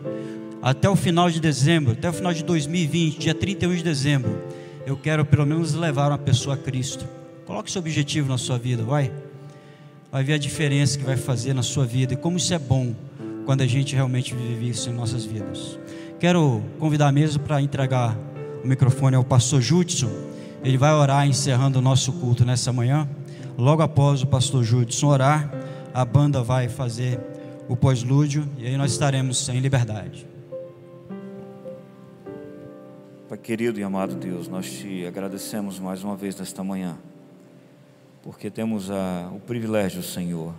Até 0.63 0.89
o 0.89 0.97
final 0.97 1.31
de 1.31 1.41
dezembro, 1.41 1.93
até 1.93 2.09
o 2.09 2.13
final 2.13 2.33
de 2.33 2.43
2020, 2.45 3.19
dia 3.19 3.35
31 3.35 3.75
de 3.75 3.83
dezembro, 3.83 4.43
eu 4.87 4.97
quero 4.97 5.25
pelo 5.25 5.45
menos 5.45 5.75
levar 5.75 6.11
uma 6.11 6.19
pessoa 6.19 6.55
a 6.55 6.59
Cristo. 6.59 7.07
Coloque 7.47 7.69
esse 7.69 7.79
objetivo 7.79 8.29
na 8.29 8.39
sua 8.39 8.57
vida, 8.59 8.83
vai. 8.83 9.13
Vai 10.11 10.25
ver 10.25 10.35
a 10.35 10.39
diferença 10.39 10.99
que 10.99 11.05
vai 11.05 11.17
fazer 11.17 11.53
na 11.53 11.63
sua 11.63 11.85
vida 11.85 12.15
e 12.15 12.17
como 12.17 12.37
isso 12.37 12.55
é 12.55 12.59
bom 12.59 12.95
quando 13.45 13.61
a 13.61 13.67
gente 13.67 13.95
realmente 13.95 14.35
vive 14.35 14.71
isso 14.71 14.89
em 14.89 14.93
nossas 14.93 15.25
vidas. 15.25 15.79
Quero 16.19 16.63
convidar 16.79 17.13
mesa 17.13 17.39
para 17.39 17.61
entregar 17.61 18.17
o 18.63 18.67
microfone 18.67 19.17
ao 19.17 19.25
pastor 19.25 19.61
Judson. 19.61 20.11
Ele 20.65 20.79
vai 20.79 20.95
orar 20.95 21.29
encerrando 21.29 21.79
o 21.79 21.83
nosso 21.83 22.11
culto 22.15 22.43
nessa 22.43 22.73
manhã. 22.73 23.07
Logo 23.59 23.83
após 23.83 24.23
o 24.23 24.27
pastor 24.27 24.65
Judson 24.65 25.09
orar, 25.09 25.51
a 25.93 26.07
banda 26.07 26.43
vai 26.43 26.71
fazer 26.71 27.21
o 27.69 27.77
pós-lúdio 27.77 28.49
e 28.57 28.67
aí 28.67 28.77
nós 28.79 28.93
estaremos 28.93 29.47
em 29.51 29.61
liberdade. 29.61 30.27
Pai 33.29 33.37
querido 33.37 33.79
e 33.79 33.83
amado 33.83 34.15
Deus, 34.15 34.49
nós 34.49 34.71
te 34.71 35.05
agradecemos 35.05 35.79
mais 35.79 36.03
uma 36.03 36.17
vez 36.17 36.35
nesta 36.35 36.65
manhã, 36.65 36.97
porque 38.23 38.51
temos 38.51 38.91
a, 38.91 39.31
o 39.35 39.41
privilégio, 39.41 40.03
Senhor, 40.03 40.55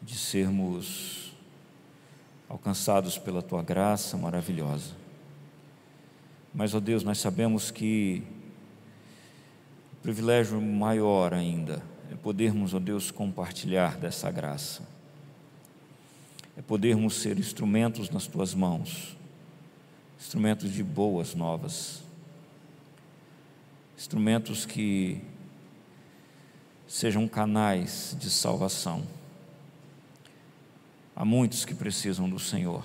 de 0.00 0.16
sermos 0.16 1.36
alcançados 2.48 3.18
pela 3.18 3.42
tua 3.42 3.64
graça 3.64 4.16
maravilhosa. 4.16 4.94
Mas, 6.54 6.72
ó 6.72 6.78
Deus, 6.78 7.02
nós 7.02 7.18
sabemos 7.18 7.72
que 7.72 8.22
privilégio 10.06 10.62
maior 10.62 11.34
ainda 11.34 11.82
é 12.12 12.14
podermos, 12.14 12.72
ó 12.72 12.78
Deus, 12.78 13.10
compartilhar 13.10 13.96
dessa 13.96 14.30
graça, 14.30 14.84
é 16.56 16.62
podermos 16.62 17.16
ser 17.16 17.36
instrumentos 17.40 18.08
nas 18.08 18.28
tuas 18.28 18.54
mãos, 18.54 19.16
instrumentos 20.16 20.70
de 20.70 20.84
boas 20.84 21.34
novas, 21.34 22.04
instrumentos 23.98 24.64
que 24.64 25.20
sejam 26.86 27.26
canais 27.26 28.16
de 28.16 28.30
salvação 28.30 29.02
Há 31.16 31.24
muitos 31.24 31.64
que 31.64 31.74
precisam 31.74 32.28
do 32.28 32.38
Senhor. 32.38 32.84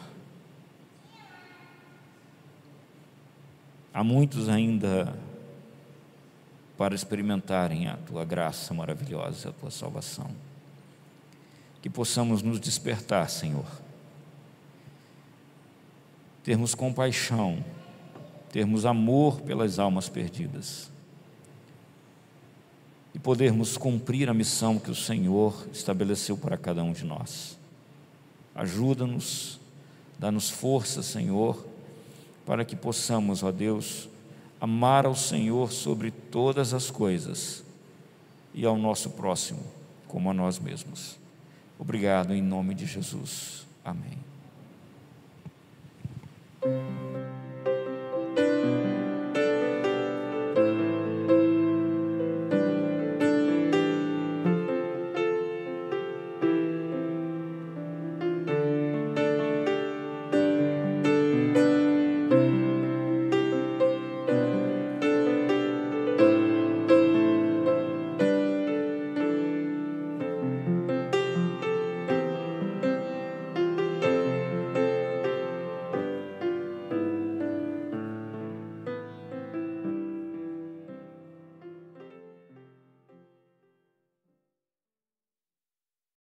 Há 3.94 4.06
muitos 4.06 4.48
ainda 4.48 5.14
para 6.82 6.96
experimentarem 6.96 7.88
a 7.88 7.96
tua 7.96 8.26
graça 8.26 8.74
maravilhosa, 8.74 9.50
a 9.50 9.52
tua 9.52 9.70
salvação. 9.70 10.32
Que 11.80 11.88
possamos 11.88 12.42
nos 12.42 12.60
despertar, 12.60 13.30
Senhor. 13.30 13.68
Termos 16.44 16.74
compaixão, 16.74 17.64
termos 18.52 18.84
amor 18.84 19.42
pelas 19.42 19.78
almas 19.78 20.10
perdidas 20.10 20.90
e 23.14 23.20
podermos 23.20 23.78
cumprir 23.78 24.28
a 24.28 24.34
missão 24.34 24.80
que 24.80 24.90
o 24.90 24.96
Senhor 24.96 25.68
estabeleceu 25.72 26.36
para 26.36 26.58
cada 26.58 26.84
um 26.84 26.94
de 26.94 27.06
nós. 27.06 27.60
Ajuda-nos, 28.56 29.60
dá-nos 30.18 30.50
força, 30.50 31.04
Senhor, 31.04 31.64
para 32.44 32.66
que 32.66 32.76
possamos, 32.76 33.44
ó 33.44 33.52
Deus, 33.52 34.10
amar 34.62 35.08
ao 35.08 35.16
Senhor 35.16 35.72
sobre 35.72 36.12
todas 36.12 36.72
as 36.72 36.92
coisas 36.92 37.64
e 38.54 38.64
ao 38.64 38.78
nosso 38.78 39.10
próximo 39.10 39.64
como 40.08 40.30
a 40.30 40.34
nós 40.34 40.60
mesmos. 40.60 41.18
Obrigado 41.80 42.32
em 42.32 42.44
nome 42.44 42.76
de 42.76 42.86
Jesus. 42.86 43.66
Amém. 43.84 44.31